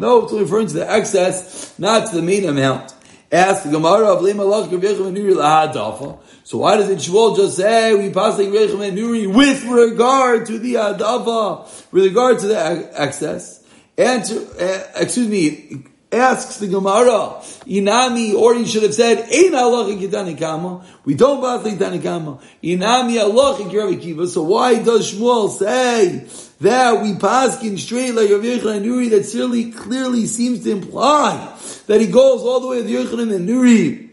No, 0.00 0.24
it's 0.24 0.32
referring 0.32 0.66
to 0.66 0.74
the 0.74 0.90
excess, 0.90 1.78
not 1.78 2.10
to 2.10 2.16
the 2.16 2.22
main 2.22 2.44
amount. 2.44 2.92
Ask 3.30 3.64
the 3.64 3.70
Gemara 3.70 4.06
of 4.06 4.22
Lema 4.22 4.46
Lach 4.46 4.70
Nuri 4.70 5.34
Lahadafa. 5.34 6.18
So 6.44 6.58
why 6.58 6.78
does 6.78 6.88
it 6.88 6.98
Shmuel 6.98 7.36
just 7.36 7.58
say 7.58 7.94
we 7.94 8.10
passing 8.10 8.50
Rechem 8.50 8.86
and 8.86 8.96
Nuri 8.96 9.26
with 9.32 9.64
regard 9.64 10.46
to 10.46 10.58
the 10.58 10.74
Adafa, 10.74 11.92
with 11.92 12.04
regard 12.04 12.38
to 12.38 12.46
the 12.46 12.90
excess? 12.94 13.62
Answer, 13.98 14.46
uh, 14.58 15.00
excuse 15.02 15.28
me, 15.28 15.84
asks 16.10 16.56
the 16.56 16.68
Gemara, 16.68 17.42
Inami, 17.66 18.32
or 18.32 18.54
he 18.54 18.64
should 18.64 18.82
have 18.84 18.94
said, 18.94 19.18
Ein 19.18 19.52
halacha 19.52 19.98
kitanikama. 20.00 20.82
We 21.04 21.14
don't 21.14 21.42
pass 21.42 21.66
kitanikama. 21.66 22.40
Inami 22.62 23.18
halacha 23.18 23.70
kiravikiva. 23.70 24.26
So 24.26 24.44
why 24.44 24.82
does 24.82 25.12
Shmuel 25.12 25.50
say 25.50 26.26
that 26.60 27.02
we 27.02 27.14
pass 27.14 27.62
in 27.62 27.78
straight 27.78 28.14
like 28.14 28.30
Rav 28.30 28.40
Yechon 28.40 28.76
and 28.76 28.86
Nuri 28.86 29.10
that 29.10 29.24
certainly 29.24 29.70
clearly 29.70 30.26
seems 30.26 30.64
to 30.64 30.70
imply 30.72 31.56
that 31.86 32.00
he 32.00 32.08
goes 32.08 32.42
all 32.42 32.60
the 32.60 32.66
way 32.66 32.82
to 32.82 32.88
Yochanan 32.88 33.34
and 33.34 33.48
Nuri, 33.48 34.10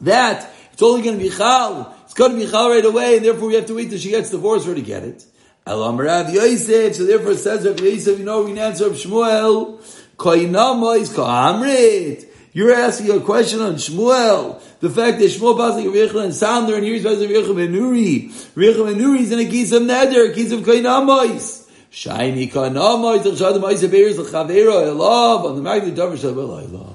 that 0.00 0.50
it's 0.72 0.82
only 0.82 1.02
going 1.02 1.18
to 1.18 1.22
be 1.22 1.30
Chal, 1.30 1.94
it's 2.04 2.14
going 2.14 2.32
to 2.32 2.38
be 2.38 2.50
Chal 2.50 2.70
right 2.70 2.84
away, 2.84 3.16
and 3.16 3.24
therefore 3.24 3.48
we 3.48 3.54
have 3.54 3.66
to 3.66 3.74
wait 3.74 3.90
till 3.90 3.98
she 3.98 4.10
gets 4.10 4.30
divorced 4.30 4.64
for 4.64 4.70
her 4.70 4.76
to 4.76 4.82
get 4.82 5.04
it. 5.04 5.24
Elam 5.66 6.00
Rav 6.00 6.32
Yosef, 6.32 6.96
so 6.96 7.04
therefore 7.04 7.32
it 7.32 7.38
says 7.38 7.66
Rav 7.66 7.78
Yosef, 7.80 8.18
you 8.18 8.24
know, 8.24 8.42
we 8.42 8.58
answer 8.58 8.86
of 8.86 8.94
Shmuel, 8.94 9.80
Koinama 10.16 10.98
is. 10.98 12.26
You're 12.52 12.74
asking 12.74 13.10
a 13.12 13.20
question 13.20 13.60
on 13.60 13.74
Shmuel. 13.74 14.60
The 14.80 14.90
fact 14.90 15.20
that 15.20 15.30
Shmuel 15.30 15.56
passing 15.56 15.86
Rav 15.86 15.94
Yechon 15.94 16.24
and 16.24 16.34
Sounder, 16.34 16.74
and 16.74 16.84
here's 16.84 17.04
passing 17.04 17.32
Rav 17.32 17.44
Yechon 17.44 17.64
and 17.64 17.74
Nuri. 17.74 18.28
Rav 18.56 18.88
and 18.88 19.00
Nuri 19.00 19.20
is 19.20 19.30
in 19.30 19.38
a 19.38 19.44
case 19.44 19.70
of 19.72 19.82
Neder, 19.82 20.30
a 20.30 20.34
case 20.34 20.50
of 20.50 20.60
Koinama 20.60 21.59
Is 21.92 22.04
the 22.04 22.10
ma'isa 22.12 23.90
bears 23.90 24.16
the 24.16 24.22
chavera 24.22 24.86
elav 24.94 25.44
on 25.44 25.56
the 25.56 25.68
magdi 25.68 25.92
davar 25.92 26.16
shabel 26.16 26.68
elav. 26.68 26.94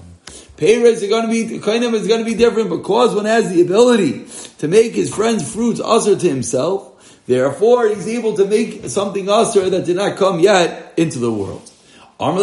Payrates 0.55 1.03
are 1.03 1.09
going 1.09 1.23
to 1.23 1.29
be 1.29 1.59
kainam 1.59 1.93
is 1.93 2.07
going 2.07 2.21
to 2.21 2.25
be 2.25 2.33
different 2.33 2.69
because 2.69 3.13
one 3.13 3.25
has 3.25 3.49
the 3.53 3.61
ability 3.61 4.25
to 4.59 4.69
make 4.69 4.95
his 4.95 5.13
friend's 5.13 5.53
fruits 5.53 5.81
usher 5.83 6.15
to 6.15 6.29
himself. 6.29 6.93
Therefore, 7.27 7.89
he's 7.89 8.07
able 8.07 8.37
to 8.37 8.45
make 8.45 8.85
something 8.85 9.27
usher 9.27 9.69
that 9.69 9.85
did 9.85 9.97
not 9.97 10.15
come 10.15 10.39
yet 10.39 10.93
into 10.95 11.19
the 11.19 11.31
world. 11.31 11.69
Why? 12.17 12.37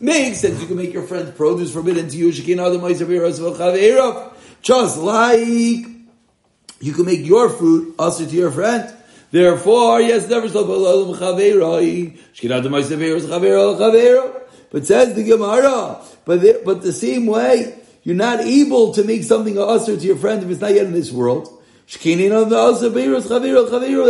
Makes 0.00 0.40
sense 0.40 0.60
you 0.62 0.66
can 0.66 0.76
make 0.76 0.94
your 0.94 1.02
friend's 1.02 1.32
produce 1.32 1.72
forbidden 1.72 2.08
to 2.08 2.16
you. 2.16 2.32
Just 4.62 4.98
like 4.98 5.95
you 6.80 6.92
can 6.92 7.06
make 7.06 7.24
your 7.24 7.48
fruit 7.48 7.94
also 7.98 8.26
to 8.26 8.34
your 8.34 8.50
friend. 8.50 8.92
Therefore, 9.30 10.00
yes, 10.00 10.28
never 10.28 10.48
But 14.70 14.86
says 14.86 15.14
the 15.14 15.24
Gemara, 15.24 16.00
but 16.24 16.40
the, 16.40 16.62
but 16.64 16.82
the 16.82 16.92
same 16.92 17.26
way, 17.26 17.78
you're 18.02 18.14
not 18.14 18.40
able 18.40 18.92
to 18.94 19.04
make 19.04 19.24
something 19.24 19.58
usher 19.58 19.96
to 19.96 20.06
your 20.06 20.16
friend 20.16 20.42
if 20.42 20.50
it's 20.50 20.60
not 20.60 20.74
yet 20.74 20.86
in 20.86 20.92
this 20.92 21.10
world. 21.10 21.48
Usher. 21.88 22.86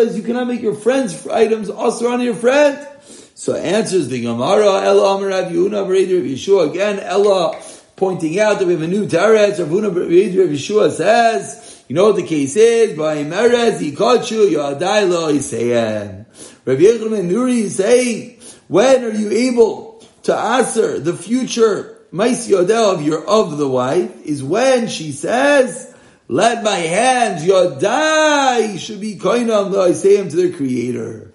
As 0.01 0.17
you 0.17 0.23
cannot 0.23 0.47
make 0.47 0.63
your 0.63 0.75
friend's 0.75 1.27
items 1.29 1.71
usher 1.71 2.09
on 2.09 2.21
your 2.21 2.35
friend. 2.35 2.87
So 3.35 3.55
answers 3.55 4.09
the 4.09 4.23
Gemara, 4.23 4.83
Ella 4.83 5.17
Amar 5.17 5.29
Rav 5.29 5.53
Yeshua 5.53 6.71
again, 6.71 7.01
Ella 7.01 7.61
pointing 7.97 8.39
out 8.39 8.59
that 8.59 8.67
we 8.67 8.73
have 8.73 8.83
a 8.83 8.87
new 8.87 9.07
Teretz, 9.07 9.59
Rav 9.59 9.69
Yeshua 9.69 10.91
says, 10.91 11.66
you 11.89 11.95
know 11.95 12.07
what 12.07 12.17
the 12.17 12.23
case 12.23 12.57
is? 12.57 12.97
By 12.97 13.19
Meretz, 13.25 13.79
Yikachu, 13.79 14.51
Yadai 14.51 15.09
Lo 15.09 15.33
Yisayim. 15.33 16.27
Rabbi 16.65 16.81
Yechon 16.81 17.31
Nuri 17.31 17.59
is 17.59 17.77
saying, 17.77 18.41
when 18.69 19.05
are 19.05 19.11
you 19.11 19.31
able 19.31 20.05
to 20.25 20.35
answer 20.35 20.99
the 20.99 21.15
future 21.15 21.97
Mais 22.11 22.49
Yodel 22.49 22.93
of 22.93 23.03
your, 23.03 23.29
of 23.29 23.59
the 23.59 23.69
wife, 23.69 24.25
is 24.25 24.43
when 24.43 24.89
she 24.89 25.13
says, 25.13 25.95
let 26.29 26.65
my 26.65 26.77
hands, 26.77 27.45
Yodai, 27.45 28.79
should 28.79 29.01
be 29.01 29.17
koinam 29.17 29.71
lo 29.71 29.89
Yisayim 29.91 30.31
to 30.31 30.37
their 30.37 30.53
creator. 30.53 31.33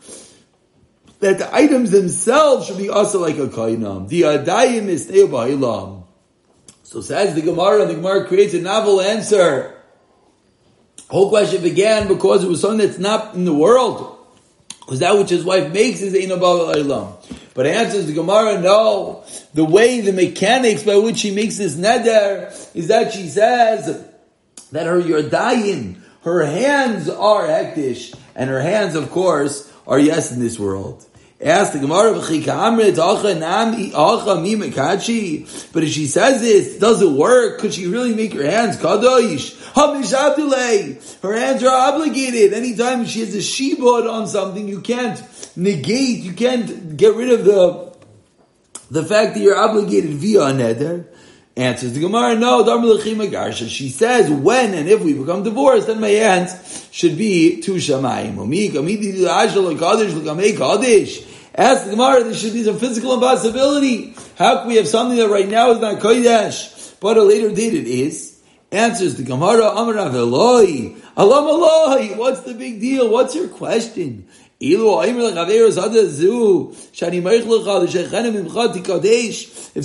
That 1.19 1.37
the 1.37 1.53
items 1.53 1.91
themselves 1.91 2.67
should 2.67 2.77
be 2.77 2.89
also 2.89 3.19
like 3.19 3.37
a 3.37 3.47
koinam. 3.47 4.07
The 4.07 4.23
Yadayim 4.23 4.87
is 4.87 5.09
Ba'ilam. 5.09 6.05
So 6.83 6.99
says 6.99 7.35
the 7.35 7.41
Gemara, 7.41 7.85
the 7.85 7.95
Gemara 7.95 8.27
creates 8.27 8.53
a 8.53 8.61
novel 8.61 8.99
answer 8.99 9.80
whole 11.11 11.29
question 11.29 11.61
began 11.61 12.07
because 12.07 12.43
it 12.43 12.47
was 12.47 12.61
something 12.61 12.85
that's 12.85 12.97
not 12.97 13.35
in 13.35 13.45
the 13.45 13.53
world. 13.53 14.17
Because 14.79 14.99
that 14.99 15.17
which 15.17 15.29
his 15.29 15.43
wife 15.43 15.71
makes 15.71 16.01
is 16.01 16.15
Ein 16.15 16.37
Ilam. 16.37 17.15
But 17.53 17.67
answers 17.67 18.07
the 18.07 18.13
Gemara, 18.13 18.61
no. 18.61 19.23
The 19.53 19.65
way, 19.65 20.01
the 20.01 20.13
mechanics 20.13 20.83
by 20.83 20.95
which 20.95 21.17
she 21.17 21.31
makes 21.31 21.57
this 21.57 21.75
neder 21.75 22.49
is 22.73 22.87
that 22.87 23.11
she 23.11 23.27
says 23.27 24.05
that 24.71 24.85
her 24.85 25.01
Yordayim, 25.01 25.97
her 26.23 26.45
hands 26.45 27.09
are 27.09 27.43
hektish, 27.43 28.15
and 28.35 28.49
her 28.49 28.61
hands, 28.61 28.95
of 28.95 29.11
course, 29.11 29.71
are 29.85 29.99
yes 29.99 30.31
in 30.31 30.39
this 30.39 30.57
world. 30.57 31.05
Ask 31.43 31.73
the 31.73 31.79
Gemara, 31.79 32.13
but 32.13 32.23
if 35.83 35.89
she 35.89 36.05
says 36.05 36.41
this, 36.41 36.77
does 36.77 37.01
it 37.01 37.09
work? 37.09 37.59
Could 37.59 37.73
she 37.73 37.87
really 37.87 38.13
make 38.13 38.33
her 38.33 38.43
hands 38.43 38.77
kadosh? 38.77 39.57
Her 41.21 41.33
hands 41.33 41.63
are 41.63 41.93
obligated. 41.93 42.53
Anytime 42.53 43.05
she 43.05 43.21
has 43.21 43.33
a 43.33 43.39
shibud 43.39 44.11
on 44.11 44.27
something, 44.27 44.67
you 44.67 44.81
can't 44.81 45.19
negate, 45.55 46.19
you 46.19 46.33
can't 46.33 46.95
get 46.95 47.15
rid 47.15 47.31
of 47.31 47.45
the 47.45 47.91
the 48.91 49.03
fact 49.03 49.33
that 49.33 49.39
you're 49.39 49.57
obligated 49.57 50.11
via 50.11 50.41
a 50.41 50.51
neder. 50.51 51.07
Answers 51.55 51.93
the 51.93 52.01
Gemara, 52.01 52.35
no, 52.35 53.51
She 53.51 53.89
says, 53.89 54.29
when 54.29 54.73
and 54.73 54.87
if 54.87 55.01
we 55.01 55.13
become 55.13 55.43
divorced, 55.43 55.87
then 55.87 55.99
my 55.99 56.09
hands 56.09 56.87
should 56.91 57.17
be 57.17 57.61
to 57.61 57.73
Shamayim. 57.73 58.35
Ask 61.53 61.85
the 61.85 61.91
Gemara, 61.91 62.23
there 62.23 62.33
should 62.33 62.53
be 62.53 62.63
some 62.63 62.79
physical 62.79 63.13
impossibility. 63.13 64.15
How 64.37 64.59
can 64.59 64.67
we 64.69 64.77
have 64.77 64.87
something 64.87 65.17
that 65.17 65.29
right 65.29 65.49
now 65.49 65.71
is 65.71 65.79
not 65.79 65.99
Kodesh, 65.99 66.93
but 67.01 67.17
a 67.17 67.23
later 67.23 67.53
date 67.53 67.73
it 67.73 67.87
is? 67.87 68.41
Answers 68.71 69.15
the 69.15 69.23
Gemara, 69.23 69.67
Amar 69.67 69.97
Eloi, 69.97 70.95
Alam 71.17 71.47
Eloi, 71.47 72.15
what's 72.15 72.39
the 72.41 72.53
big 72.53 72.79
deal? 72.79 73.09
What's 73.09 73.35
your 73.35 73.49
question? 73.49 74.29
If 74.63 74.79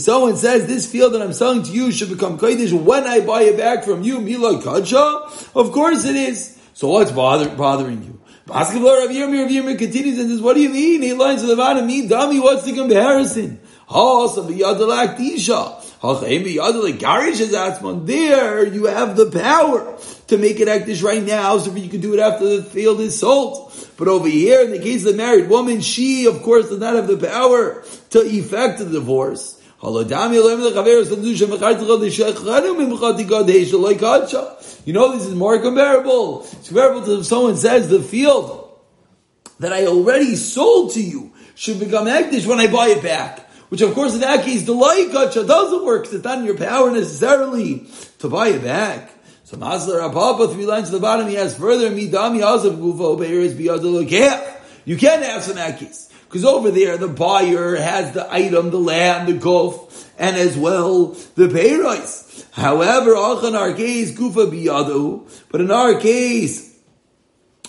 someone 0.00 0.36
says 0.36 0.66
this 0.66 0.92
field 0.92 1.14
that 1.14 1.22
I'm 1.22 1.32
selling 1.32 1.62
to 1.62 1.70
you 1.72 1.90
should 1.90 2.10
become 2.10 2.38
kodesh 2.38 2.72
when 2.84 3.04
I 3.04 3.20
buy 3.20 3.44
it 3.44 3.56
back 3.56 3.84
from 3.84 4.02
you, 4.02 4.20
mila 4.20 4.60
kadsha, 4.62 5.56
of 5.56 5.72
course 5.72 6.04
it 6.04 6.14
is. 6.14 6.58
So 6.74 6.88
what's 6.88 7.10
bother, 7.10 7.48
bothering 7.48 8.04
you? 8.04 8.15
Basketball 8.46 8.98
Rav 8.98 9.10
Yirmi, 9.10 9.42
Rav 9.42 9.50
Yirmi 9.50 9.76
continues 9.76 10.20
and 10.20 10.30
says, 10.30 10.40
what 10.40 10.54
do 10.54 10.62
you 10.62 10.68
mean? 10.68 11.02
He 11.02 11.12
lines 11.14 11.40
to 11.40 11.48
the 11.48 11.56
bottom, 11.56 11.84
me, 11.84 12.06
dummy, 12.06 12.38
what's 12.38 12.62
the 12.64 12.72
comparison? 12.74 13.58
There 18.06 18.66
you 18.66 18.84
have 18.84 19.16
the 19.16 19.30
power 19.32 19.98
to 20.28 20.38
make 20.38 20.60
it 20.60 20.68
actish 20.68 21.02
right 21.02 21.24
now, 21.24 21.58
so 21.58 21.74
you 21.74 21.88
can 21.88 22.00
do 22.00 22.14
it 22.14 22.20
after 22.20 22.56
the 22.56 22.62
field 22.62 23.00
is 23.00 23.18
sold. 23.18 23.72
But 23.96 24.06
over 24.06 24.28
here, 24.28 24.60
in 24.62 24.70
the 24.70 24.78
case 24.78 25.04
of 25.04 25.12
the 25.12 25.16
married 25.16 25.48
woman, 25.48 25.80
she, 25.80 26.26
of 26.26 26.42
course, 26.42 26.68
does 26.68 26.78
not 26.78 26.94
have 26.94 27.08
the 27.08 27.16
power 27.16 27.82
to 28.10 28.20
effect 28.20 28.78
the 28.78 28.84
divorce. 28.84 29.55
Um, 29.86 29.94
you 29.94 30.02
know, 34.92 35.12
this 35.12 35.26
is 35.26 35.34
more 35.36 35.62
comparable. 35.62 36.42
It's 36.42 36.66
comparable 36.66 37.04
to 37.04 37.20
if 37.20 37.26
someone 37.26 37.54
says 37.56 37.88
the 37.88 38.02
field 38.02 38.80
that 39.60 39.72
I 39.72 39.86
already 39.86 40.34
sold 40.34 40.94
to 40.94 41.00
you 41.00 41.32
should 41.54 41.78
become 41.78 42.08
active 42.08 42.48
when 42.48 42.58
I 42.58 42.66
buy 42.66 42.88
it 42.88 43.00
back. 43.00 43.48
Which 43.68 43.80
of 43.80 43.94
course 43.94 44.14
in 44.14 44.22
that 44.22 44.44
case, 44.44 44.64
the 44.64 44.74
gotcha 45.12 45.44
doesn't 45.44 45.84
work 45.84 46.02
because 46.02 46.16
it's 46.16 46.24
not 46.24 46.38
in 46.38 46.46
your 46.46 46.58
power 46.58 46.90
necessarily 46.90 47.86
to 48.18 48.28
buy 48.28 48.48
it 48.48 48.64
back. 48.64 49.12
So 49.44 49.56
Masler 49.56 50.04
Ababa, 50.04 50.48
three 50.52 50.66
lines 50.66 50.88
to 50.88 50.96
the 50.96 51.00
bottom, 51.00 51.28
he 51.28 51.36
has 51.36 51.56
further, 51.56 51.90
Midami 51.90 52.40
Azav 52.40 52.76
Gufo 52.80 53.16
Beir 53.16 53.38
is 53.38 53.54
You 54.84 54.96
can't 54.96 55.22
have 55.22 55.44
some 55.44 55.56
Akis. 55.56 56.10
Because 56.28 56.44
over 56.44 56.70
there, 56.70 56.96
the 56.96 57.08
buyer 57.08 57.76
has 57.76 58.12
the 58.12 58.32
item, 58.32 58.70
the 58.70 58.78
land, 58.78 59.28
the 59.28 59.34
goof, 59.34 60.10
and 60.18 60.36
as 60.36 60.56
well 60.56 61.16
the 61.34 61.48
payrice. 61.48 62.46
However, 62.52 63.12
in 63.46 63.54
our 63.54 63.72
case, 63.72 64.12
gufa 64.16 64.50
biyadu, 64.50 65.28
but 65.50 65.60
in 65.60 65.70
our 65.70 66.00
case, 66.00 66.74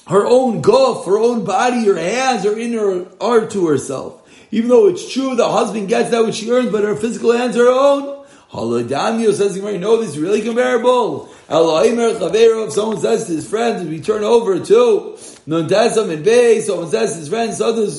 her 0.08 0.26
own 0.26 0.62
goof, 0.62 1.06
her 1.06 1.20
own 1.20 1.44
body, 1.44 1.86
her 1.86 1.96
hands 1.96 2.46
are 2.46 2.58
in 2.58 2.74
her 2.74 3.06
are 3.20 3.46
to 3.48 3.68
herself. 3.68 4.24
Even 4.50 4.70
though 4.70 4.88
it's 4.88 5.12
true 5.12 5.36
the 5.36 5.50
husband 5.50 5.90
gets 5.90 6.10
that 6.12 6.26
which 6.26 6.36
she 6.36 6.50
earns, 6.50 6.72
but 6.72 6.84
her 6.84 6.96
physical 6.96 7.34
hands 7.34 7.58
are 7.58 7.66
her 7.66 7.72
own. 7.72 8.26
Halodamio 8.52 9.34
says, 9.34 9.58
know 9.58 9.98
this 9.98 10.12
is 10.12 10.20
really 10.20 10.42
comparable. 10.42 11.30
If 11.50 12.74
someone 12.74 13.00
says 13.00 13.28
to 13.28 13.34
his 13.34 13.50
friend, 13.50 13.90
we 13.90 14.00
turn 14.00 14.24
over 14.24 14.58
to 14.58 15.18
Nundesam 15.48 16.12
and 16.12 16.26
Bay, 16.26 16.60
someone 16.60 16.90
says 16.90 17.16
his 17.16 17.30
friend, 17.30 17.54
Someone 17.54 17.90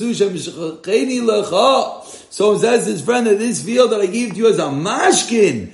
says 2.59 2.85
his 2.85 3.01
friend 3.01 3.25
that 3.25 3.39
this 3.39 3.63
field 3.63 3.91
that 3.91 4.01
I 4.01 4.05
gave 4.05 4.33
to 4.33 4.37
you 4.37 4.49
as 4.49 4.59
a 4.59 4.67
mashkin, 4.67 5.71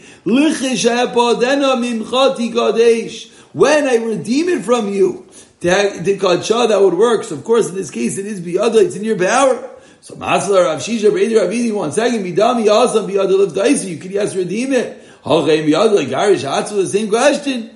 when 3.53 3.88
I 3.88 3.96
redeem 3.96 4.50
it 4.50 4.63
from 4.63 4.94
you, 4.94 5.27
that 5.60 6.79
would 6.82 6.94
work. 6.94 7.24
So 7.25 7.36
of 7.36 7.44
course, 7.44 7.67
in 7.70 7.75
this 7.75 7.91
case, 7.91 8.17
it 8.17 8.25
is 8.25 8.39
biyada. 8.39 8.82
It's 8.86 8.96
in 8.96 9.03
your 9.03 9.17
power. 9.17 9.70
So 10.00 10.15
Maslar 10.15 10.65
Rav 10.65 10.79
Shisha 10.79 11.12
Breder 11.12 11.41
Ravidi 11.41 11.74
one 11.74 11.91
second. 11.91 12.25
You 12.25 13.98
could 13.98 14.12
yes 14.12 14.36
redeem 14.36 14.74
it. 14.74 15.01
Garish 15.24 16.41
the 16.41 16.88
same 16.88 17.10
question. 17.10 17.72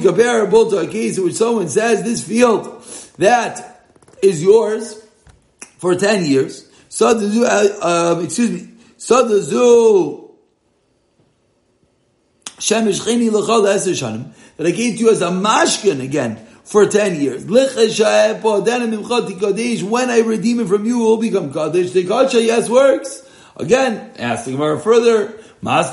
Comparable 0.00 0.70
to 0.70 0.78
a 0.78 0.86
case 0.86 1.18
in 1.18 1.24
which 1.24 1.34
someone 1.34 1.68
says 1.68 2.02
this 2.02 2.26
field 2.26 2.84
that 3.18 3.84
is 4.22 4.42
yours 4.42 5.02
for 5.78 5.94
ten 5.94 6.24
years. 6.24 6.70
So 6.88 7.08
uh, 7.08 8.14
um, 8.16 8.24
excuse 8.24 8.50
me. 8.50 8.72
L'chol 13.28 13.66
Eser 13.66 13.92
Shanim, 13.92 14.32
that 14.56 14.66
I 14.66 14.70
gave 14.70 14.94
to 14.94 15.00
you 15.00 15.10
as 15.10 15.20
a 15.20 15.28
mashkin 15.28 16.00
again 16.02 16.36
for 16.64 16.86
10 16.86 17.20
years. 17.20 17.44
When 17.44 17.68
I 20.10 20.20
redeem 20.20 20.60
it 20.60 20.68
from 20.68 20.84
you, 20.84 21.00
it 21.00 21.04
will 21.04 21.18
become 21.18 21.52
Kaddish. 21.52 21.92
The 21.92 22.04
Kadsha, 22.04 22.44
yes, 22.44 22.68
works. 22.68 23.22
Again, 23.56 24.12
ask 24.18 24.46
the 24.46 24.52
Gemara 24.52 24.80
further. 24.80 25.38
For 25.62 25.92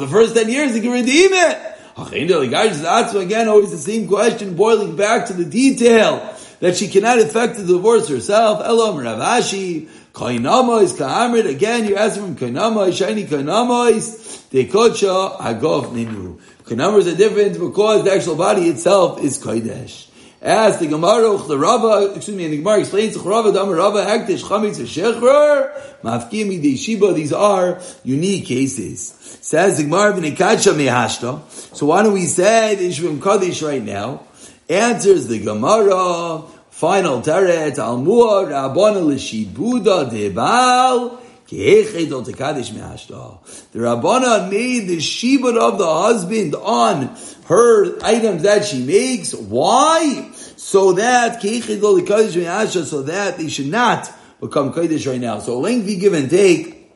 the 0.00 0.08
first 0.10 0.34
10 0.34 0.48
years, 0.48 0.74
he 0.74 0.80
can 0.80 0.90
redeem 0.90 1.30
it. 1.32 1.58
Again, 1.96 3.48
always 3.48 3.70
the 3.70 3.78
same 3.78 4.06
question, 4.08 4.54
boiling 4.54 4.96
back 4.96 5.26
to 5.26 5.32
the 5.32 5.44
detail 5.44 6.34
that 6.60 6.76
she 6.76 6.88
cannot 6.88 7.18
effect 7.18 7.56
the 7.56 7.64
divorce 7.64 8.08
herself. 8.08 8.62
Elam 8.64 8.98
Rav 8.98 9.18
Ashi. 9.18 9.88
Kainamois, 10.16 10.96
Kahamrid, 10.96 11.46
again, 11.46 11.84
you're 11.84 11.98
asking 11.98 12.34
from 12.34 12.48
Kainamois, 12.48 12.96
shiny 12.96 13.24
Kainamois, 13.26 14.48
Dekocha, 14.48 15.36
Hagov 15.38 15.92
Minu. 15.92 16.40
Kainamois 16.64 17.12
are 17.12 17.16
different 17.16 17.60
because 17.60 18.02
the 18.02 18.14
actual 18.14 18.34
body 18.34 18.62
itself 18.70 19.22
is 19.22 19.38
Kaidesh. 19.38 20.05
As 20.46 20.78
the 20.78 20.86
Gemara, 20.86 21.36
the 21.38 21.58
Rava, 21.58 22.12
excuse 22.14 22.36
me, 22.36 22.44
and 22.44 22.52
the 22.52 22.58
Gemara 22.58 22.78
explains, 22.78 23.14
the 23.14 23.20
Rava, 23.20 23.52
Dam 23.52 23.68
Rava, 23.68 24.04
Hektish, 24.04 24.44
Chametz, 24.44 24.78
Shechrer, 24.78 25.72
Mafkim, 26.02 26.78
Shiba, 26.78 27.12
these 27.14 27.32
are 27.32 27.80
unique 28.04 28.46
cases. 28.46 29.08
Says 29.40 29.78
the 29.78 29.82
Gemara, 29.82 30.12
V'nekacha 30.12 30.72
mehashta. 30.72 31.42
So 31.74 31.86
why 31.86 32.04
don't 32.04 32.12
we 32.12 32.26
say 32.26 32.76
the 32.76 32.88
Ishvim 32.88 33.20
Kaddish 33.20 33.60
right 33.60 33.82
now? 33.82 34.22
Answers 34.68 35.26
the 35.26 35.40
Gemara, 35.40 36.44
Final 36.76 37.22
teret 37.22 37.78
al 37.78 37.96
muar 37.96 38.50
rabbana 38.50 39.00
l'shibuda 39.00 40.10
debal 40.10 41.18
the 41.48 41.58
Rabbana 43.74 44.50
made 44.50 44.88
the 44.88 44.96
shibud 44.96 45.56
of 45.56 45.78
the 45.78 45.86
husband 45.86 46.54
on 46.56 47.16
her 47.46 48.04
items 48.04 48.42
that 48.42 48.64
she 48.64 48.82
makes. 48.84 49.32
Why? 49.32 50.32
So 50.56 50.94
that 50.94 51.40
so 51.40 53.02
that 53.02 53.38
they 53.38 53.48
should 53.48 53.66
not 53.68 54.10
become 54.40 54.72
kodesh 54.72 55.06
right 55.08 55.20
now. 55.20 55.38
So 55.38 55.60
lengthy 55.60 55.96
give 55.98 56.14
and 56.14 56.28
take, 56.28 56.90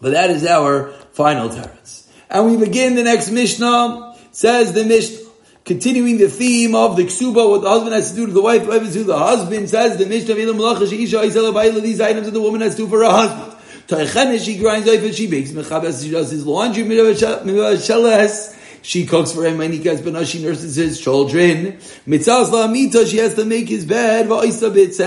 but 0.00 0.12
that 0.12 0.30
is 0.30 0.44
our 0.44 0.92
final 1.12 1.48
teretz. 1.48 2.06
And 2.28 2.50
we 2.50 2.56
begin 2.64 2.94
the 2.94 3.04
next 3.04 3.30
Mishnah. 3.30 4.10
Says 4.32 4.72
the 4.72 4.84
Mishnah. 4.84 5.22
Continuing 5.64 6.18
the 6.18 6.28
theme 6.28 6.74
of 6.74 6.96
the 6.96 7.04
ksuba, 7.04 7.48
what 7.48 7.62
the 7.62 7.68
husband 7.68 7.94
has 7.94 8.10
to 8.10 8.16
do 8.16 8.26
to 8.26 8.32
the 8.32 8.42
wife, 8.42 8.66
wife 8.66 8.82
is 8.82 8.94
to 8.94 9.04
the 9.04 9.16
husband, 9.16 9.70
says 9.70 9.96
the 9.96 10.06
Mishnah 10.06 10.34
of 10.34 11.82
these 11.82 12.00
items 12.00 12.26
that 12.26 12.32
the 12.32 12.42
woman 12.42 12.62
has 12.62 12.74
to 12.74 12.82
do 12.82 12.88
for 12.88 12.98
her 12.98 13.10
husband. 13.10 13.51
Taichenes, 13.86 14.44
she 14.44 14.58
grinds 14.58 14.88
and 14.88 15.14
she 15.14 15.26
bakes. 15.26 15.50
Mechabes, 15.50 16.02
she 16.02 16.10
does 16.10 16.30
his 16.30 16.46
laundry. 16.46 16.84
Sheles, 16.84 18.58
she 18.82 19.06
cooks 19.06 19.32
for 19.32 19.44
him 19.44 19.60
and 19.60 19.72
he 19.72 19.80
gets 19.80 20.00
but 20.00 20.26
she 20.26 20.42
nurses 20.42 20.74
his 20.76 21.00
children. 21.00 21.78
Mitzvah 22.06 22.50
la'amita, 22.50 23.06
she 23.06 23.18
has 23.18 23.34
to 23.34 23.44
make 23.44 23.68
his 23.68 23.84
bed. 23.84 24.26
Va'isa 24.26 24.72
bit 24.72 24.98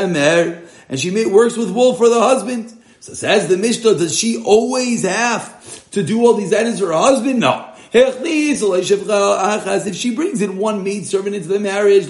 And 0.90 1.00
she 1.00 1.26
works 1.26 1.58
with 1.58 1.72
wool 1.72 1.96
for 1.96 2.10
the 2.10 2.20
husband. 2.20 2.72
So 3.00 3.14
says 3.14 3.48
the 3.48 3.58
Mishnah, 3.58 3.96
does 3.96 4.18
she 4.18 4.44
always 4.44 5.04
have 5.04 5.90
to 5.92 6.04
do 6.04 6.26
all 6.26 6.34
these 6.34 6.54
items 6.54 6.80
for 6.80 6.88
her 6.88 6.94
husband? 6.94 7.40
No. 7.40 7.72
If 7.94 9.96
she 9.96 10.16
brings 10.16 10.42
in 10.42 10.58
one 10.58 10.84
maid 10.84 11.06
servant 11.06 11.36
into 11.36 11.48
the 11.48 11.60
marriage, 11.60 12.08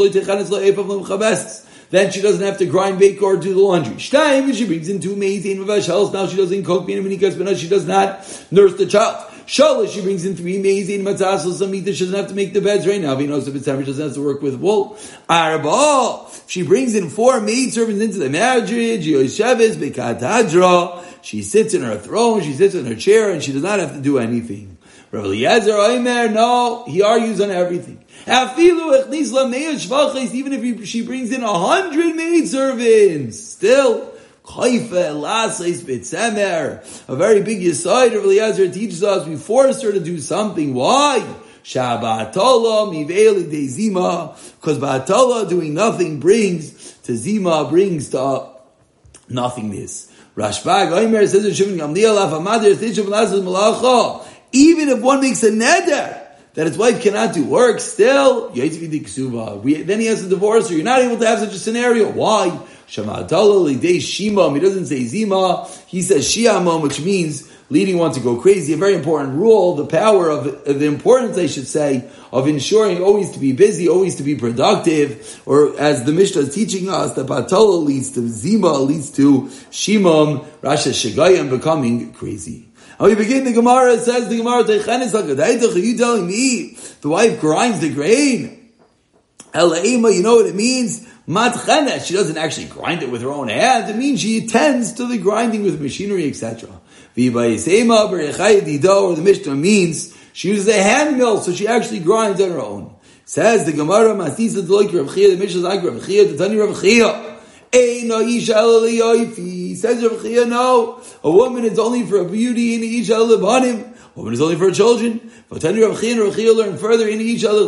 then 1.90 2.12
she 2.12 2.22
doesn't 2.22 2.44
have 2.44 2.58
to 2.58 2.66
grind, 2.66 3.00
bake, 3.00 3.22
or 3.22 3.38
do 3.38 3.54
the 3.54 3.60
laundry. 3.60 3.96
If 3.98 4.56
she 4.56 4.66
brings 4.66 4.90
in 4.90 5.00
two 5.00 5.16
maids, 5.16 5.46
now 5.46 6.28
she 6.28 6.38
doesn't 6.38 6.64
cook, 6.64 6.88
she 6.88 7.68
does 7.70 7.86
not 7.86 8.48
nurse 8.52 8.74
the 8.76 8.86
child. 8.86 9.32
Shalish, 9.46 9.94
she 9.94 10.02
brings 10.02 10.26
in 10.26 10.36
three 10.36 10.58
maids, 10.58 10.90
in 10.90 11.04
matzah, 11.04 11.38
samita, 11.38 11.94
she 11.94 12.06
doesn't 12.06 12.16
have 12.16 12.30
to 12.30 12.34
make 12.34 12.54
the 12.54 12.62
beds 12.62 12.88
right 12.88 13.00
now. 13.00 13.16
He 13.16 13.28
knows 13.28 13.48
if 13.48 13.54
it's 13.54 13.66
time, 13.66 13.80
she 13.82 13.86
doesn't 13.86 14.04
have 14.04 14.16
to 14.16 14.26
work 14.26 14.42
with 14.42 14.56
wool. 14.56 14.98
Arba, 15.30 16.26
she 16.48 16.64
brings 16.64 16.96
in 16.96 17.12
four 17.12 17.40
maid 17.42 17.72
servants 17.72 18.02
into 18.02 18.18
the 18.18 18.30
marriage, 18.32 18.70
she 21.22 21.42
sits 21.44 21.74
in 21.76 21.84
her 21.84 21.98
throne, 21.98 22.42
she 22.42 22.54
sits 22.54 22.74
in 22.74 22.86
her 22.88 22.96
chair, 22.96 23.30
and 23.30 23.44
she 23.44 23.52
does 23.52 23.62
not 23.62 23.78
have 23.80 23.94
to 23.94 24.02
do 24.02 24.18
anything. 24.18 24.75
Rabbi 25.12 25.26
Eliezer 25.26 25.72
Oimer, 25.72 26.34
no, 26.34 26.84
he 26.88 27.02
argues 27.02 27.40
on 27.40 27.52
everything. 27.52 28.04
Even 28.28 30.54
if 30.54 30.64
he, 30.64 30.86
she 30.86 31.06
brings 31.06 31.32
in 31.32 31.44
a 31.44 31.54
hundred 31.54 32.16
maid 32.16 32.48
servants, 32.48 33.40
still, 33.40 34.12
a 34.48 34.70
very 37.10 37.42
big 37.42 37.62
yisaid 37.62 38.12
Rabbi 38.12 38.24
Eliezer 38.24 38.72
teaches 38.72 39.04
us, 39.04 39.28
we 39.28 39.36
force 39.36 39.82
her 39.82 39.92
to 39.92 40.00
do 40.00 40.20
something. 40.20 40.74
Why? 40.74 41.20
Because 41.64 41.90
batala 44.78 45.50
doing 45.50 45.74
nothing 45.74 46.20
brings 46.20 46.92
to 47.02 47.16
zima 47.16 47.68
brings 47.70 48.10
to 48.10 48.50
nothingness. 49.30 50.12
Rashbag 50.36 50.92
Oimer 50.92 51.28
says 51.28 51.46
even 54.56 54.90
if 54.90 55.02
one 55.02 55.22
makes 55.22 55.44
a 55.44 55.52
neder 55.52 56.22
that 56.54 56.68
his 56.68 56.78
wife 56.78 57.02
cannot 57.02 57.34
do 57.34 57.44
work, 57.44 57.82
still, 57.82 58.50
then 58.50 60.00
he 60.00 60.06
has 60.06 60.24
a 60.24 60.30
divorce, 60.30 60.72
or 60.72 60.76
you're 60.76 60.86
not 60.86 61.02
able 61.02 61.18
to 61.18 61.28
have 61.28 61.40
such 61.40 61.54
a 61.54 61.60
scenario. 61.60 62.10
Why? 62.10 62.58
Shimam, 62.88 64.54
he 64.54 64.60
doesn't 64.62 64.86
say 64.86 65.04
Zima, 65.04 65.68
he 65.88 66.02
says 66.02 66.26
Shiamam, 66.26 66.82
which 66.82 67.02
means 67.02 67.52
leading 67.70 67.98
one 67.98 68.14
to 68.14 68.20
go 68.22 68.40
crazy. 68.40 68.74
A 68.74 68.78
very 68.78 68.94
important 68.94 69.34
rule, 69.34 69.76
the 69.76 69.86
power 69.86 70.30
of, 70.30 70.64
the 70.64 70.86
importance, 70.86 71.38
I 71.38 71.48
should 71.48 71.68
say, 71.68 72.08
of 72.32 72.48
ensuring 72.48 73.04
always 73.04 73.32
to 73.32 73.40
be 73.40 73.52
busy, 73.52 73.90
always 73.90 74.16
to 74.16 74.24
be 74.24 74.36
productive, 74.36 75.42
or 75.46 75.78
as 75.80 76.06
the 76.06 76.14
Mishnah 76.14 76.44
is 76.44 76.54
teaching 76.54 76.88
us, 76.88 77.16
that 77.16 77.26
Batala 77.26 77.84
leads 77.84 78.12
to 78.12 78.30
Zima, 78.30 78.74
leads 78.78 79.10
to 79.14 79.50
Shimam, 79.72 80.46
Rasha 80.62 80.94
Shagayam 80.94 81.50
becoming 81.50 82.14
crazy. 82.14 82.65
Oh, 82.98 83.08
and 83.08 83.18
we 83.18 83.24
begin 83.24 83.44
the 83.44 83.52
Gemara, 83.52 83.92
it 83.94 84.00
says 84.02 84.30
the 84.30 84.38
Gemara, 84.38 84.64
are 84.64 85.78
you 85.78 85.98
telling 85.98 86.28
me 86.28 86.78
the 87.02 87.10
wife 87.10 87.42
grinds 87.42 87.80
the 87.80 87.94
grain? 87.94 88.72
Elaima, 89.54 90.16
you 90.16 90.24
know 90.24 90.36
what 90.36 90.46
it 90.46 90.56
means? 90.56 91.06
Matchenes, 91.28 92.06
she 92.06 92.14
doesn't 92.14 92.38
actually 92.38 92.68
grind 92.68 93.04
it 93.04 93.10
with 93.10 93.22
her 93.22 93.32
own 93.32 93.50
hands, 93.50 93.90
it 93.90 93.98
means 93.98 94.22
she 94.22 94.46
attends 94.46 94.94
to 94.94 95.06
the 95.08 95.18
grinding 95.18 95.64
with 95.64 95.82
machinery, 95.82 96.30
etc. 96.30 96.70
Or 96.70 96.80
the 97.18 99.22
Mishnah 99.24 99.56
means 99.56 100.16
she 100.34 100.50
uses 100.50 100.68
a 100.68 100.74
hand 100.74 101.18
mill, 101.18 101.42
so 101.42 101.52
she 101.54 101.68
actually 101.68 102.00
grinds 102.00 102.40
on 102.40 102.52
her 102.52 102.62
own. 102.62 102.96
Says 103.26 103.66
the 103.66 103.74
Gemara, 103.74 104.14
Masisa 104.14 104.62
the 104.66 105.38
Mishnah 105.38 105.46
is 105.46 105.64
like 105.64 105.84
Rav 105.84 106.06
Chia, 106.06 106.26
the 106.26 106.38
Tani 106.38 106.58
Rav 106.58 106.80
Chia. 106.80 107.34
Says 109.86 110.04
Rav 110.04 110.24
Chia, 110.24 110.46
no. 110.46 111.00
A 111.24 111.30
woman 111.30 111.64
is 111.64 111.78
only 111.78 112.08
for 112.08 112.18
a 112.18 112.26
beauty 112.26 112.74
in 112.74 112.82
Isha 112.82 113.14
Lebanim. 113.14 113.96
Woman 114.16 114.34
is 114.34 114.42
only 114.42 114.56
for 114.56 114.72
children. 114.72 115.32
But 115.48 115.62
then 115.62 115.80
Rav 115.80 116.02
Chia 116.02 116.14
and 116.14 116.22
Rav 116.22 116.36
Chia 116.36 116.54
learn 116.54 116.76
further 116.80 117.08
in 117.08 117.22
each 117.22 117.44
other. 117.44 117.66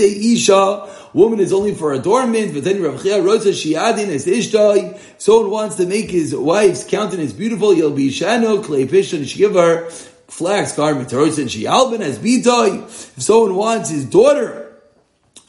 isha. 0.00 0.88
Woman 1.12 1.40
is 1.40 1.52
only 1.52 1.74
for 1.74 1.92
adornment. 1.92 2.54
But 2.54 2.64
then 2.64 2.80
Rav 2.82 3.02
Chia 3.02 3.20
wrote 3.20 3.42
shiadin 3.42 4.08
es 4.08 4.24
ishtai. 4.24 4.98
Someone 5.18 5.50
wants 5.50 5.76
to 5.76 5.84
make 5.84 6.10
his 6.10 6.34
wife's 6.34 6.84
countenance 6.84 7.34
beautiful. 7.34 7.74
He'll 7.74 7.90
be 7.90 8.08
shano 8.08 8.64
clay 8.64 8.86
pishan. 8.86 9.28
She 9.28 9.40
give 9.40 9.52
her 9.56 9.90
flax 9.90 10.74
garment. 10.74 11.10
She 11.50 11.66
albin 11.66 12.00
as 12.00 12.18
bitoy. 12.18 12.84
If 12.84 13.22
someone 13.22 13.56
wants 13.56 13.90
his 13.90 14.06
daughter 14.06 14.67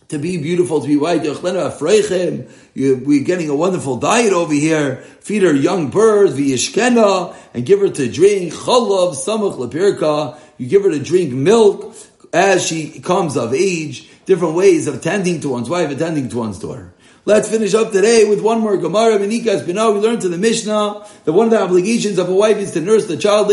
to 0.10 0.17
be 0.17 0.38
beautiful, 0.38 0.82
to 0.82 0.88
be 0.88 0.98
white. 0.98 1.22
We're 1.22 3.24
getting 3.24 3.50
a 3.50 3.56
wonderful 3.56 3.98
diet 3.98 4.34
over 4.34 4.54
here. 4.54 5.04
Feed 5.22 5.43
her 5.43 5.54
young 5.54 5.91
birds, 5.91 6.34
v'yishkena, 6.34 7.36
and 7.54 7.65
give 7.65 7.80
her 7.80 7.89
to 7.89 8.12
drink 8.12 8.54
chalav 8.54 9.13
samach 9.13 9.58
lepirka. 9.58 10.38
You 10.58 10.67
give 10.67 10.84
her 10.84 10.89
to 10.89 11.00
drink 11.00 11.32
milk 11.32 11.95
as 12.34 12.65
she 12.65 13.00
comes 13.00 13.38
of 13.38 13.54
age. 13.54 14.10
Different 14.26 14.56
ways 14.56 14.88
of 14.88 14.95
attending 14.95 15.39
to 15.41 15.50
one's 15.50 15.69
wife, 15.69 15.91
attending 15.91 16.30
to 16.30 16.38
one's 16.38 16.58
daughter. 16.60 16.91
Let's 17.26 17.50
finish 17.50 17.76
up 17.76 17.91
today 17.91 18.28
with 18.28 18.41
one 18.41 18.62
more 18.62 18.78
Gemara. 18.78 19.19
Menikas 19.19 19.63
Bina. 19.65 19.91
We 19.91 20.00
learned 20.00 20.22
to 20.22 20.30
the 20.30 20.39
Mishnah 20.39 21.06
that 21.26 21.34
one 21.34 21.48
of 21.48 21.52
the 21.52 21.62
obligations 21.62 22.17
of 22.17 22.30
a 22.30 22.34
wife 22.34 22.58
is 22.58 22.72
to 22.72 22.82
nurse 22.82 23.06
the 23.06 23.17
child. 23.17 23.50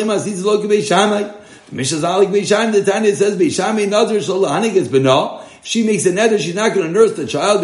The 1.68 1.74
Mishnah's 1.74 2.02
alik 2.02 2.28
beishamai. 2.28 2.72
The 2.72 2.90
Tanya 2.90 3.14
says 3.14 3.36
beishamai 3.36 3.88
nazar 3.88 4.18
shalahanik 4.18 4.74
is 4.74 4.88
Bina 4.88 5.46
she 5.66 5.84
makes 5.84 6.06
a 6.06 6.12
nether, 6.12 6.38
she's 6.38 6.54
not 6.54 6.74
going 6.74 6.86
to 6.86 6.92
nurse 6.92 7.14
the 7.14 7.26
child. 7.26 7.60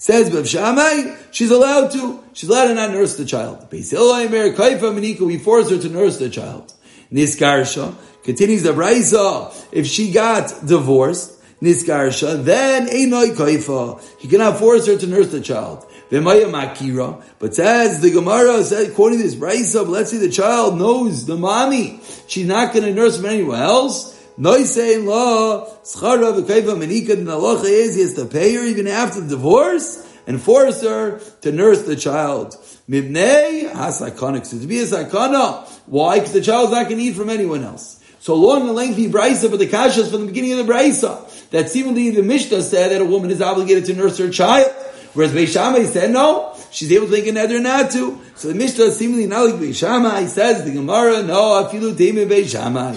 Says 0.00 0.30
Bev 0.30 1.28
she's 1.30 1.50
allowed 1.52 1.90
to. 1.92 2.24
She's 2.32 2.48
allowed 2.48 2.66
to 2.66 2.74
not 2.74 2.90
nurse 2.90 3.16
the 3.16 3.24
child. 3.24 3.68
We 3.70 5.38
force 5.38 5.70
her 5.70 5.78
to 5.78 5.88
nurse 5.88 6.18
the 6.18 6.30
child. 6.30 6.72
Niskarsha 7.12 7.94
continues 8.24 8.64
the 8.64 8.72
Braisa. 8.72 9.54
If 9.70 9.86
she 9.86 10.10
got 10.10 10.66
divorced, 10.66 11.40
Niskarsha, 11.62 12.44
then 12.44 12.88
Einoi 12.88 13.36
Kaifa. 13.36 14.02
He 14.18 14.26
cannot 14.26 14.58
force 14.58 14.88
her 14.88 14.96
to 14.96 15.06
nurse 15.06 15.30
the 15.30 15.40
child. 15.40 15.86
But 16.10 17.54
says 17.54 18.00
the 18.00 18.10
Gemara 18.10 18.64
said, 18.64 18.94
quoting 18.94 19.18
this 19.18 19.34
Braisa, 19.34 19.86
let's 19.86 20.10
say 20.10 20.16
the 20.16 20.30
child 20.30 20.78
knows 20.78 21.26
the 21.26 21.36
mommy. 21.36 22.00
She's 22.26 22.46
not 22.46 22.72
going 22.72 22.84
to 22.84 22.94
nurse 22.94 23.18
him 23.18 23.26
anywhere 23.26 23.62
else. 23.62 24.14
Noise 24.38 24.98
law, 24.98 25.66
schara 25.82 26.40
v'kaiva 26.40 26.76
menika, 26.78 27.12
and 27.12 27.26
the 27.26 27.32
halacha 27.32 27.64
is 27.64 27.96
he 27.96 28.02
has 28.02 28.14
to 28.14 28.24
pay 28.24 28.54
her 28.54 28.62
even 28.62 28.86
after 28.86 29.20
the 29.20 29.28
divorce 29.28 30.06
and 30.26 30.40
force 30.40 30.82
her 30.82 31.18
to 31.40 31.52
nurse 31.52 31.82
the 31.82 31.96
child. 31.96 32.54
Mibnei 32.88 33.70
hasakonik. 33.70 34.46
So 34.46 34.58
to 34.58 34.66
be 34.66 34.78
a 34.80 34.84
sakana. 34.84 35.68
Why? 35.86 36.20
Because 36.20 36.32
the 36.32 36.40
child's 36.40 36.72
not 36.72 36.84
going 36.86 36.98
to 36.98 37.04
eat 37.04 37.16
from 37.16 37.30
anyone 37.30 37.64
else. 37.64 38.02
So 38.20 38.34
long 38.34 38.62
and 38.62 38.74
lengthy 38.74 39.10
brisa, 39.10 39.50
but 39.50 39.58
the 39.58 39.66
kashas 39.66 40.10
from 40.10 40.22
the 40.22 40.26
beginning 40.28 40.58
of 40.58 40.66
the 40.66 40.72
brisa. 40.72 41.50
That 41.50 41.68
seemingly 41.70 42.10
the 42.10 42.22
Mishnah 42.22 42.62
said 42.62 42.92
that 42.92 43.00
a 43.00 43.04
woman 43.04 43.30
is 43.30 43.42
obligated 43.42 43.86
to 43.86 43.94
nurse 43.94 44.18
her 44.18 44.30
child. 44.30 44.70
Whereas 45.14 45.32
Beishamai 45.32 45.86
said 45.86 46.10
no, 46.10 46.54
she's 46.70 46.92
able 46.92 47.06
to 47.06 47.12
make 47.12 47.26
a 47.26 47.32
nether 47.32 47.58
not 47.60 47.90
to. 47.92 48.20
So 48.34 48.48
the 48.48 48.54
Mishnah 48.54 48.92
seemingly 48.92 49.26
not 49.26 49.46
like 49.46 49.54
Beishamai 49.54 50.26
says 50.28 50.64
the 50.64 50.72
Gemara, 50.72 51.22
no, 51.22 51.64
afilu 51.64 51.96
teme 51.96 52.28
Beishamai. 52.28 52.96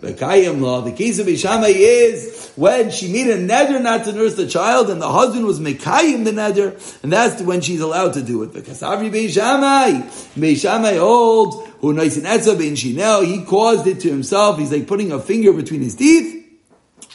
The 0.00 0.92
case 0.96 1.18
of 1.18 1.26
Ishamai 1.26 1.74
is 1.74 2.52
when 2.54 2.90
she 2.90 3.12
made 3.12 3.28
a 3.28 3.38
nether 3.38 3.80
not 3.80 4.04
to 4.04 4.12
nurse 4.12 4.34
the 4.36 4.46
child, 4.46 4.90
and 4.90 5.00
the 5.02 5.10
husband 5.10 5.46
was 5.46 5.58
mekayim 5.58 6.24
the 6.24 6.32
nether, 6.32 6.76
and 7.02 7.12
that's 7.12 7.42
when 7.42 7.60
she's 7.62 7.80
allowed 7.80 8.12
to 8.12 8.22
do 8.22 8.44
it. 8.44 8.52
Because 8.52 8.82
Avri 8.82 9.10
Beishamai, 9.10 10.02
Beishamai 10.38 11.00
old, 11.00 11.66
who 11.80 11.92
nice 11.92 12.16
and 12.16 12.26
etza 12.26 12.56
ben 12.56 12.76
shinel, 12.76 13.24
he 13.26 13.42
caused 13.44 13.86
it 13.88 13.98
to 14.00 14.08
himself. 14.08 14.58
He's 14.58 14.70
like 14.70 14.86
putting 14.86 15.10
a 15.10 15.18
finger 15.18 15.52
between 15.52 15.80
his 15.80 15.96
teeth, 15.96 16.44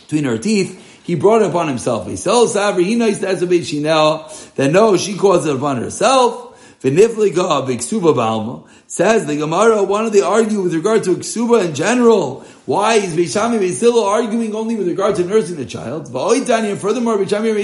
between 0.01 0.25
her 0.25 0.37
teeth. 0.37 0.90
He 1.03 1.15
brought 1.15 1.41
it 1.41 1.49
upon 1.49 1.67
himself. 1.67 2.07
He 2.07 2.15
sells 2.15 2.55
Savri, 2.55 2.83
he 2.83 2.95
knows 2.95 3.21
nice 3.21 3.41
etza 3.41 3.49
ben 3.49 3.61
shinel, 3.61 4.53
that 4.55 4.71
no, 4.71 4.97
she 4.97 5.15
caused 5.17 5.47
it 5.47 5.55
upon 5.55 5.77
herself. 5.77 6.49
V'nifliga 6.81 7.67
b'ksuba 7.67 8.13
balma. 8.15 8.67
Says 8.87 9.25
the 9.25 9.37
Gemara, 9.37 9.83
why 9.83 10.01
don't 10.01 10.11
they 10.11 10.21
argue 10.21 10.61
with 10.61 10.73
regard 10.73 11.03
to 11.05 11.15
ksuba 11.15 11.65
in 11.65 11.73
general? 11.73 12.43
Why 12.65 12.95
is 12.95 13.15
Beishami 13.15 13.71
still 13.71 14.03
arguing 14.03 14.53
only 14.53 14.75
with 14.75 14.87
regard 14.87 15.15
to 15.15 15.23
nursing 15.23 15.55
the 15.55 15.65
child? 15.65 16.07
And 16.07 16.77
furthermore, 16.79 17.17
Beishami 17.17 17.55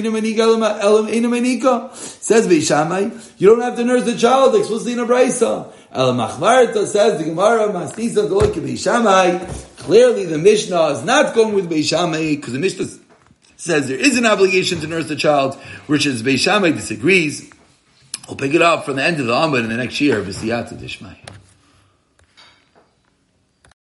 says 1.95 2.47
Beishamai, 2.47 3.12
you 3.39 3.47
don't 3.50 3.62
have 3.62 3.76
to 3.76 3.84
nurse 3.84 4.06
the 4.06 4.15
child 4.15 4.56
explicitly 4.56 4.93
in 4.93 5.00
a 5.00 5.06
brisa. 5.06 5.71
El 5.91 6.13
Machvarta 6.13 6.86
says 6.86 7.17
the 7.17 7.26
Gemara, 7.26 7.69
Mastisa. 7.73 8.28
Clearly, 9.78 10.26
the 10.26 10.38
Mishnah 10.38 10.88
is 10.88 11.04
not 11.04 11.36
going 11.36 11.54
with 11.54 11.69
Beishamai 11.69 12.38
because 12.38 12.54
the 12.54 12.60
Mishnah 12.60 12.88
says 13.58 13.88
there 13.88 13.98
is 13.98 14.17
an 14.17 14.26
obligation 14.26 14.80
to 14.80 14.88
nurse 14.88 15.08
the 15.08 15.15
child, 15.15 15.56
which 15.88 16.06
is 16.06 16.24
Beishamai 16.24 16.74
disagrees. 16.76 17.52
We'll 18.28 18.38
pick 18.38 18.54
it 18.54 18.62
up 18.62 18.86
from 18.86 18.96
the 18.96 19.04
end 19.04 19.20
of 19.20 19.26
the 19.26 19.34
Amud 19.34 19.63
in 19.63 19.70
the 19.70 19.78
next 19.78 20.00
year, 20.00 20.22
V'siyata 20.22 20.80
Dishmai. 20.80 21.15